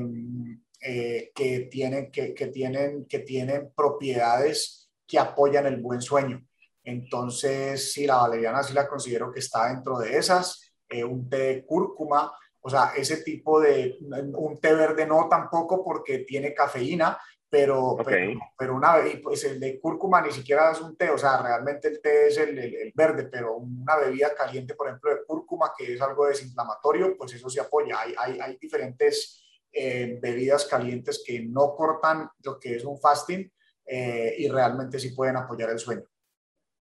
eh, 0.82 1.32
que, 1.36 1.68
tienen, 1.72 2.12
que, 2.12 2.34
que, 2.34 2.48
tienen, 2.48 3.06
que 3.06 3.20
tienen 3.20 3.72
propiedades 3.76 4.90
que 5.06 5.20
apoyan 5.20 5.66
el 5.66 5.82
buen 5.82 6.02
sueño. 6.02 6.46
Entonces, 6.84 7.92
sí, 7.92 8.06
la 8.06 8.18
valeriana 8.18 8.64
sí 8.64 8.74
la 8.74 8.88
considero 8.88 9.32
que 9.32 9.40
está 9.40 9.68
dentro 9.68 10.00
de 10.00 10.18
esas. 10.18 10.72
Eh, 10.88 11.04
un 11.04 11.30
té 11.30 11.38
de 11.38 11.66
cúrcuma, 11.66 12.32
o 12.62 12.70
sea, 12.70 12.94
ese 12.96 13.18
tipo 13.18 13.60
de, 13.60 13.98
un 14.36 14.60
té 14.60 14.74
verde 14.74 15.06
no 15.06 15.28
tampoco 15.30 15.84
porque 15.84 16.20
tiene 16.20 16.54
cafeína, 16.54 17.18
pero, 17.50 17.90
okay. 17.90 18.06
pero, 18.06 18.40
pero, 18.58 18.76
una, 18.76 18.96
pues 19.24 19.44
el 19.44 19.60
de 19.60 19.80
cúrcuma 19.80 20.22
ni 20.22 20.32
siquiera 20.32 20.72
es 20.72 20.82
un 20.82 20.96
té, 20.96 21.10
o 21.10 21.18
sea, 21.18 21.42
realmente 21.42 21.88
el 21.88 22.02
té 22.02 22.28
es 22.28 22.38
el, 22.38 22.58
el, 22.58 22.76
el, 22.76 22.92
verde, 22.96 23.26
pero 23.26 23.58
una 23.58 23.98
bebida 23.98 24.34
caliente, 24.36 24.76
por 24.76 24.88
ejemplo, 24.88 25.12
de 25.12 25.26
cúrcuma, 25.26 25.74
que 25.78 25.94
es 25.94 26.02
algo 26.02 26.28
desinflamatorio, 26.28 27.18
pues 27.18 27.34
eso 27.34 27.50
se 27.50 27.60
apoya. 27.60 28.00
Hay, 28.00 28.14
hay, 28.18 28.40
hay 28.40 28.58
diferentes 28.58 29.44
eh, 29.72 30.18
bebidas 30.22 30.66
calientes 30.66 31.24
que 31.26 31.42
no 31.42 31.76
cortan 31.76 32.30
lo 32.44 32.60
que 32.60 32.76
es 32.76 32.86
un 32.86 33.00
fasting 33.00 33.52
eh, 33.86 34.36
y 34.38 34.50
realmente 34.50 35.00
sí 35.00 35.16
pueden 35.16 35.38
apoyar 35.38 35.70
el 35.70 35.80
sueño. 35.80 36.04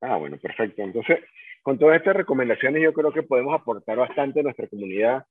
Ah, 0.00 0.16
bueno, 0.16 0.38
perfecto. 0.38 0.82
Entonces, 0.82 1.18
con 1.62 1.78
todas 1.78 1.96
estas 1.96 2.16
recomendaciones 2.16 2.82
yo 2.82 2.92
creo 2.92 3.12
que 3.12 3.22
podemos 3.22 3.54
aportar 3.54 3.96
bastante 3.96 4.40
a 4.40 4.42
nuestra 4.42 4.68
comunidad 4.68 5.24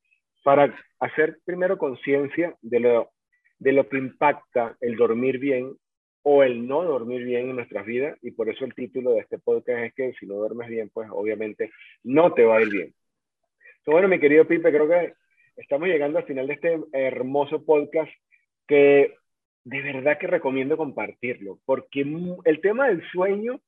para 0.43 0.73
hacer 0.99 1.39
primero 1.45 1.77
conciencia 1.77 2.56
de 2.62 2.80
lo, 2.80 3.12
de 3.60 3.73
lo 3.73 3.88
que 3.88 3.97
impacta 3.97 4.75
el 4.80 4.95
dormir 4.95 5.39
bien 5.39 5.75
o 6.23 6.43
el 6.43 6.67
no 6.67 6.84
dormir 6.84 7.23
bien 7.25 7.49
en 7.49 7.56
nuestras 7.56 7.86
vidas 7.86 8.17
y 8.21 8.32
por 8.32 8.49
eso 8.49 8.65
el 8.65 8.73
título 8.73 9.12
de 9.12 9.19
este 9.19 9.39
podcast 9.39 9.80
es 9.80 9.93
que 9.93 10.13
si 10.19 10.25
no 10.25 10.36
duermes 10.36 10.69
bien, 10.69 10.89
pues 10.93 11.10
obviamente 11.12 11.71
no 12.04 12.34
te 12.34 12.45
va 12.45 12.58
a 12.58 12.62
ir 12.62 12.69
bien. 12.69 12.93
Entonces, 13.82 13.93
bueno, 13.93 14.08
mi 14.08 14.19
querido 14.19 14.47
Pipe, 14.47 14.71
creo 14.71 14.88
que 14.88 15.13
estamos 15.62 15.88
llegando 15.88 16.17
al 16.17 16.26
final 16.26 16.47
de 16.47 16.54
este 16.54 16.80
hermoso 16.91 17.63
podcast 17.63 18.12
que 18.67 19.13
de 19.63 19.82
verdad 19.82 20.17
que 20.17 20.28
recomiendo 20.28 20.76
compartirlo, 20.76 21.60
porque 21.65 22.02
el 22.45 22.62
tema 22.62 22.88
del 22.88 23.04
sueño 23.12 23.62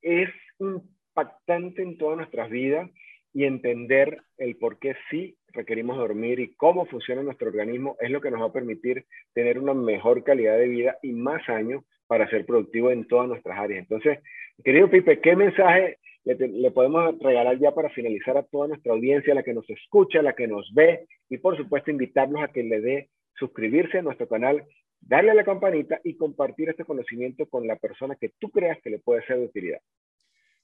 es 0.00 0.30
impactante 0.58 1.82
en 1.82 1.98
todas 1.98 2.16
nuestras 2.16 2.50
vidas 2.50 2.90
y 3.34 3.44
entender 3.44 4.22
el 4.38 4.56
por 4.56 4.78
qué 4.78 4.96
sí 5.10 5.36
requerimos 5.48 5.98
dormir 5.98 6.40
y 6.40 6.54
cómo 6.54 6.86
funciona 6.86 7.22
nuestro 7.22 7.48
organismo 7.48 7.96
es 8.00 8.10
lo 8.10 8.20
que 8.20 8.30
nos 8.30 8.40
va 8.40 8.46
a 8.46 8.52
permitir 8.52 9.04
tener 9.34 9.58
una 9.58 9.74
mejor 9.74 10.24
calidad 10.24 10.56
de 10.56 10.68
vida 10.68 10.98
y 11.02 11.12
más 11.12 11.46
años 11.48 11.84
para 12.06 12.28
ser 12.30 12.46
productivo 12.46 12.90
en 12.90 13.06
todas 13.06 13.28
nuestras 13.28 13.58
áreas. 13.58 13.80
Entonces, 13.80 14.20
querido 14.64 14.88
Pipe, 14.88 15.20
¿qué 15.20 15.36
mensaje 15.36 15.98
le, 16.26 16.48
le, 16.48 16.70
podemos 16.72 17.18
regalar 17.20 17.58
ya 17.58 17.72
para 17.72 17.88
finalizar 17.90 18.36
a 18.36 18.42
toda 18.42 18.68
nuestra 18.68 18.92
audiencia, 18.92 19.34
la 19.34 19.44
que 19.44 19.54
nos 19.54 19.68
escucha, 19.70 20.20
la 20.22 20.34
que 20.34 20.48
nos 20.48 20.68
ve 20.74 21.06
y 21.28 21.38
por 21.38 21.56
supuesto 21.56 21.90
invitarlos 21.90 22.42
a 22.42 22.48
que 22.48 22.64
le 22.64 22.80
dé 22.80 23.10
suscribirse 23.38 23.98
a 23.98 24.02
nuestro 24.02 24.28
canal, 24.28 24.66
darle 25.00 25.30
a 25.30 25.34
la 25.34 25.44
campanita 25.44 26.00
y 26.02 26.16
compartir 26.16 26.68
este 26.68 26.84
conocimiento 26.84 27.46
con 27.48 27.66
la 27.66 27.76
persona 27.76 28.16
que 28.16 28.32
tú 28.40 28.50
creas 28.50 28.78
que 28.82 28.90
le 28.90 28.98
puede 28.98 29.24
ser 29.24 29.38
de 29.38 29.46
utilidad. 29.46 29.80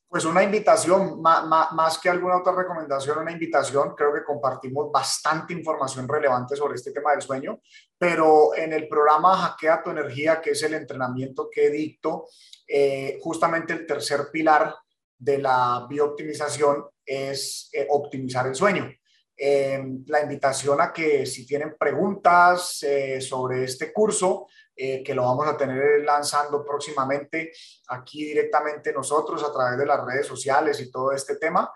Pues 0.08 0.26
una 0.26 0.42
invitación, 0.42 1.22
más, 1.22 1.46
más, 1.46 1.72
más, 1.72 1.98
que 1.98 2.10
alguna 2.10 2.36
otra 2.36 2.54
recomendación, 2.54 3.18
una 3.18 3.32
invitación. 3.32 3.94
Creo 3.96 4.12
que 4.12 4.24
compartimos 4.24 4.92
bastante 4.92 5.54
información 5.54 6.06
relevante 6.06 6.54
sobre 6.54 6.74
este 6.74 6.92
tema 6.92 7.12
del 7.12 7.22
sueño, 7.22 7.60
pero 7.96 8.54
en 8.54 8.74
el 8.74 8.88
programa 8.88 9.34
Hackea 9.34 9.82
tu 9.82 9.88
Energía, 9.88 10.42
que 10.42 10.50
es 10.50 10.62
el 10.64 10.74
entrenamiento 10.74 11.48
que 11.50 11.70
dicto, 11.70 12.26
eh, 12.68 13.18
justamente 13.22 13.72
el 13.72 13.86
tercer 13.86 14.26
pilar 14.30 14.74
de 15.22 15.38
la 15.38 15.86
biooptimización 15.88 16.84
es 17.04 17.70
eh, 17.72 17.86
optimizar 17.88 18.46
el 18.46 18.54
sueño. 18.54 18.90
Eh, 19.36 19.82
la 20.06 20.22
invitación 20.22 20.80
a 20.80 20.92
que 20.92 21.26
si 21.26 21.46
tienen 21.46 21.76
preguntas 21.78 22.82
eh, 22.82 23.20
sobre 23.20 23.64
este 23.64 23.92
curso, 23.92 24.46
eh, 24.76 25.02
que 25.02 25.14
lo 25.14 25.22
vamos 25.22 25.46
a 25.46 25.56
tener 25.56 26.04
lanzando 26.04 26.64
próximamente 26.64 27.52
aquí 27.88 28.24
directamente 28.24 28.92
nosotros 28.92 29.42
a 29.42 29.52
través 29.52 29.78
de 29.78 29.86
las 29.86 30.04
redes 30.04 30.26
sociales 30.26 30.80
y 30.80 30.90
todo 30.90 31.12
este 31.12 31.36
tema. 31.36 31.70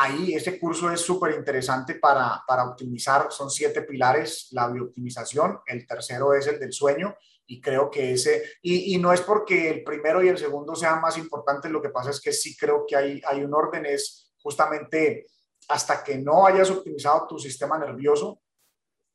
ahí 0.00 0.34
ese 0.34 0.58
curso 0.58 0.90
es 0.90 1.00
súper 1.00 1.34
interesante 1.34 1.94
para, 1.94 2.42
para 2.44 2.64
optimizar, 2.64 3.30
son 3.30 3.50
siete 3.50 3.82
pilares, 3.82 4.48
la 4.50 4.66
biooptimización, 4.68 5.60
el 5.66 5.86
tercero 5.86 6.34
es 6.34 6.46
el 6.48 6.58
del 6.58 6.72
sueño, 6.72 7.16
y 7.46 7.60
creo 7.60 7.90
que 7.90 8.12
ese, 8.12 8.42
y, 8.62 8.94
y, 8.94 8.98
no 8.98 9.12
es 9.12 9.20
porque 9.20 9.70
el 9.70 9.84
primero 9.84 10.22
y 10.22 10.28
el 10.28 10.38
segundo 10.38 10.74
sean 10.74 11.00
más 11.00 11.18
importantes, 11.18 11.70
lo 11.70 11.82
que 11.82 11.90
pasa 11.90 12.10
es 12.10 12.20
que 12.20 12.32
sí 12.32 12.56
creo 12.56 12.84
que 12.86 12.96
hay, 12.96 13.22
hay 13.26 13.44
un 13.44 13.54
orden, 13.54 13.84
es 13.86 14.32
justamente 14.38 15.26
hasta 15.68 16.02
que 16.02 16.18
no 16.18 16.46
hayas 16.46 16.70
optimizado 16.70 17.26
tu 17.26 17.38
sistema 17.38 17.78
nervioso, 17.78 18.40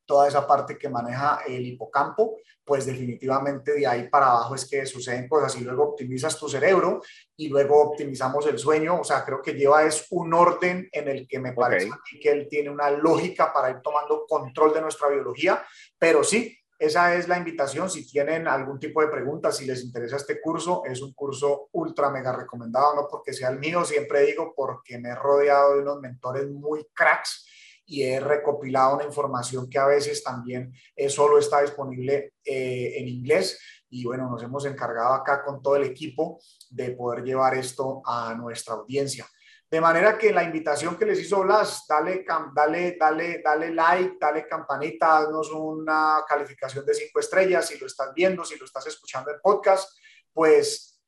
toda 0.05 0.27
esa 0.27 0.47
parte 0.47 0.75
que 0.75 0.89
maneja 0.89 1.41
el 1.47 1.63
hipocampo, 1.67 2.37
pues 2.63 2.87
definitivamente 2.87 3.73
de 3.73 3.85
ahí 3.85 4.09
para 4.09 4.31
abajo 4.31 4.55
es 4.55 4.67
que 4.67 4.83
suceden 4.87 5.27
cosas 5.27 5.55
y 5.59 5.63
luego 5.63 5.89
optimizas 5.89 6.35
tu 6.37 6.49
cerebro 6.49 7.01
y 7.35 7.47
luego 7.47 7.79
optimizamos 7.79 8.47
el 8.47 8.57
sueño, 8.57 9.01
o 9.01 9.03
sea, 9.03 9.23
creo 9.23 9.39
que 9.39 9.53
lleva 9.53 9.83
es 9.83 10.07
un 10.09 10.33
orden 10.33 10.89
en 10.91 11.07
el 11.07 11.27
que 11.27 11.39
me 11.39 11.53
parece 11.53 11.91
okay. 11.91 12.19
que 12.19 12.31
él 12.31 12.47
tiene 12.49 12.71
una 12.71 12.89
lógica 12.89 13.53
para 13.53 13.69
ir 13.69 13.81
tomando 13.83 14.25
control 14.27 14.73
de 14.73 14.81
nuestra 14.81 15.09
biología, 15.09 15.63
pero 15.99 16.23
sí, 16.23 16.58
esa 16.79 17.13
es 17.15 17.27
la 17.27 17.37
invitación. 17.37 17.89
Si 17.89 18.09
tienen 18.09 18.47
algún 18.47 18.79
tipo 18.79 19.01
de 19.01 19.09
preguntas, 19.09 19.57
si 19.57 19.65
les 19.65 19.83
interesa 19.83 20.15
este 20.15 20.41
curso, 20.41 20.83
es 20.85 21.01
un 21.01 21.13
curso 21.13 21.67
ultra 21.73 22.09
mega 22.09 22.31
recomendado, 22.31 22.95
no 22.95 23.07
porque 23.07 23.33
sea 23.33 23.49
el 23.49 23.59
mío, 23.59 23.85
siempre 23.85 24.25
digo 24.25 24.53
porque 24.55 24.97
me 24.97 25.09
he 25.09 25.15
rodeado 25.15 25.75
de 25.75 25.81
unos 25.81 25.99
mentores 25.99 26.47
muy 26.47 26.87
cracks 26.93 27.45
y 27.85 28.03
he 28.03 28.19
recopilado 28.19 28.95
una 28.95 29.03
información 29.03 29.69
que 29.69 29.77
a 29.77 29.87
veces 29.87 30.23
también 30.23 30.73
solo 31.09 31.37
está 31.37 31.61
disponible 31.61 32.33
eh, 32.45 32.93
en 32.97 33.07
inglés, 33.07 33.59
y 33.89 34.05
bueno, 34.05 34.29
nos 34.29 34.43
hemos 34.43 34.65
encargado 34.65 35.13
acá 35.13 35.43
con 35.43 35.61
todo 35.61 35.75
el 35.75 35.83
equipo 35.83 36.39
de 36.69 36.91
poder 36.91 37.23
llevar 37.23 37.55
esto 37.55 38.01
a 38.05 38.33
nuestra 38.35 38.75
audiencia. 38.75 39.27
De 39.71 39.79
manera 39.79 40.17
que 40.17 40.33
la 40.33 40.43
invitación 40.43 40.97
que 40.97 41.05
les 41.05 41.19
hizo 41.19 41.43
Blas, 41.43 41.85
dale, 41.87 42.25
dale, 42.55 42.97
dale, 42.99 43.41
dale 43.43 43.71
like, 43.71 44.17
dale 44.19 44.47
campanita, 44.47 45.19
haznos 45.19 45.51
una 45.51 46.23
calificación 46.27 46.83
de 46.85 46.95
cinco 46.95 47.19
estrellas 47.19 47.67
si 47.67 47.77
lo 47.77 47.85
estás 47.85 48.11
viendo, 48.15 48.43
si 48.43 48.57
lo 48.57 48.65
estás 48.65 48.87
escuchando 48.87 49.29
en 49.29 49.39
podcast, 49.39 49.95
pues 50.33 50.99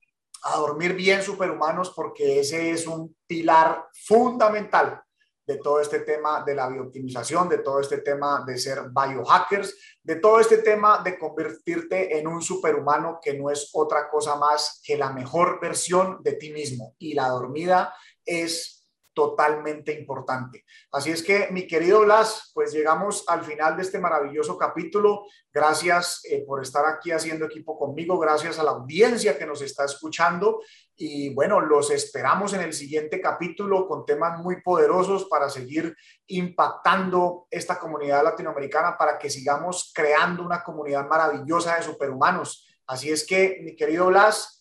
a 0.43 0.57
dormir 0.57 0.93
bien 0.93 1.23
superhumanos 1.23 1.91
porque 1.91 2.39
ese 2.39 2.71
es 2.71 2.85
un 2.85 3.15
pilar 3.25 3.87
fundamental 3.93 5.01
de 5.45 5.57
todo 5.57 5.79
este 5.79 6.01
tema 6.01 6.43
de 6.45 6.55
la 6.55 6.69
biooptimización, 6.69 7.49
de 7.49 7.57
todo 7.59 7.79
este 7.79 7.97
tema 7.99 8.43
de 8.45 8.57
ser 8.57 8.83
biohackers, 8.89 9.75
de 10.01 10.15
todo 10.15 10.39
este 10.39 10.59
tema 10.59 11.01
de 11.03 11.17
convertirte 11.17 12.17
en 12.17 12.27
un 12.27 12.41
superhumano 12.41 13.19
que 13.21 13.33
no 13.33 13.49
es 13.49 13.69
otra 13.73 14.09
cosa 14.09 14.35
más 14.35 14.81
que 14.83 14.97
la 14.97 15.11
mejor 15.11 15.59
versión 15.59 16.21
de 16.21 16.33
ti 16.33 16.51
mismo. 16.51 16.95
Y 16.99 17.13
la 17.13 17.27
dormida 17.27 17.93
es 18.25 18.81
totalmente 19.13 19.91
importante. 19.93 20.65
Así 20.91 21.11
es 21.11 21.21
que, 21.21 21.49
mi 21.51 21.67
querido 21.67 22.01
Blas, 22.01 22.51
pues 22.53 22.71
llegamos 22.71 23.25
al 23.27 23.43
final 23.43 23.75
de 23.75 23.83
este 23.83 23.99
maravilloso 23.99 24.57
capítulo. 24.57 25.25
Gracias 25.53 26.21
eh, 26.29 26.43
por 26.47 26.61
estar 26.61 26.85
aquí 26.85 27.11
haciendo 27.11 27.45
equipo 27.45 27.77
conmigo, 27.77 28.17
gracias 28.17 28.57
a 28.57 28.63
la 28.63 28.71
audiencia 28.71 29.37
que 29.37 29.45
nos 29.45 29.61
está 29.61 29.85
escuchando 29.85 30.61
y 30.95 31.33
bueno, 31.33 31.59
los 31.59 31.91
esperamos 31.91 32.53
en 32.53 32.61
el 32.61 32.73
siguiente 32.73 33.19
capítulo 33.19 33.87
con 33.87 34.05
temas 34.05 34.39
muy 34.39 34.61
poderosos 34.61 35.25
para 35.25 35.49
seguir 35.49 35.95
impactando 36.27 37.47
esta 37.49 37.79
comunidad 37.79 38.23
latinoamericana, 38.23 38.97
para 38.97 39.17
que 39.17 39.29
sigamos 39.29 39.91
creando 39.93 40.43
una 40.43 40.63
comunidad 40.63 41.07
maravillosa 41.07 41.75
de 41.75 41.83
superhumanos. 41.83 42.67
Así 42.87 43.11
es 43.11 43.25
que, 43.25 43.59
mi 43.63 43.75
querido 43.75 44.07
Blas, 44.07 44.60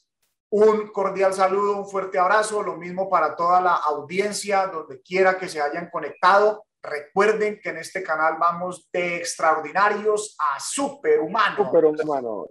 un 0.51 0.89
cordial 0.89 1.33
saludo, 1.33 1.77
un 1.77 1.89
fuerte 1.89 2.19
abrazo, 2.19 2.63
lo 2.63 2.77
mismo 2.77 3.09
para 3.09 3.37
toda 3.37 3.61
la 3.61 3.75
audiencia, 3.75 4.67
donde 4.67 5.01
quiera 5.01 5.39
que 5.39 5.49
se 5.49 5.61
hayan 5.61 5.89
conectado. 5.91 6.65
Recuerden 6.83 7.61
que 7.63 7.71
en 7.71 7.79
este 7.79 8.03
canal 8.03 8.37
vamos 8.39 8.89
de 8.93 9.17
extraordinarios 9.17 10.37
a 10.39 10.59
superhumanos. 10.59 11.67
Superhumanos. 11.67 12.49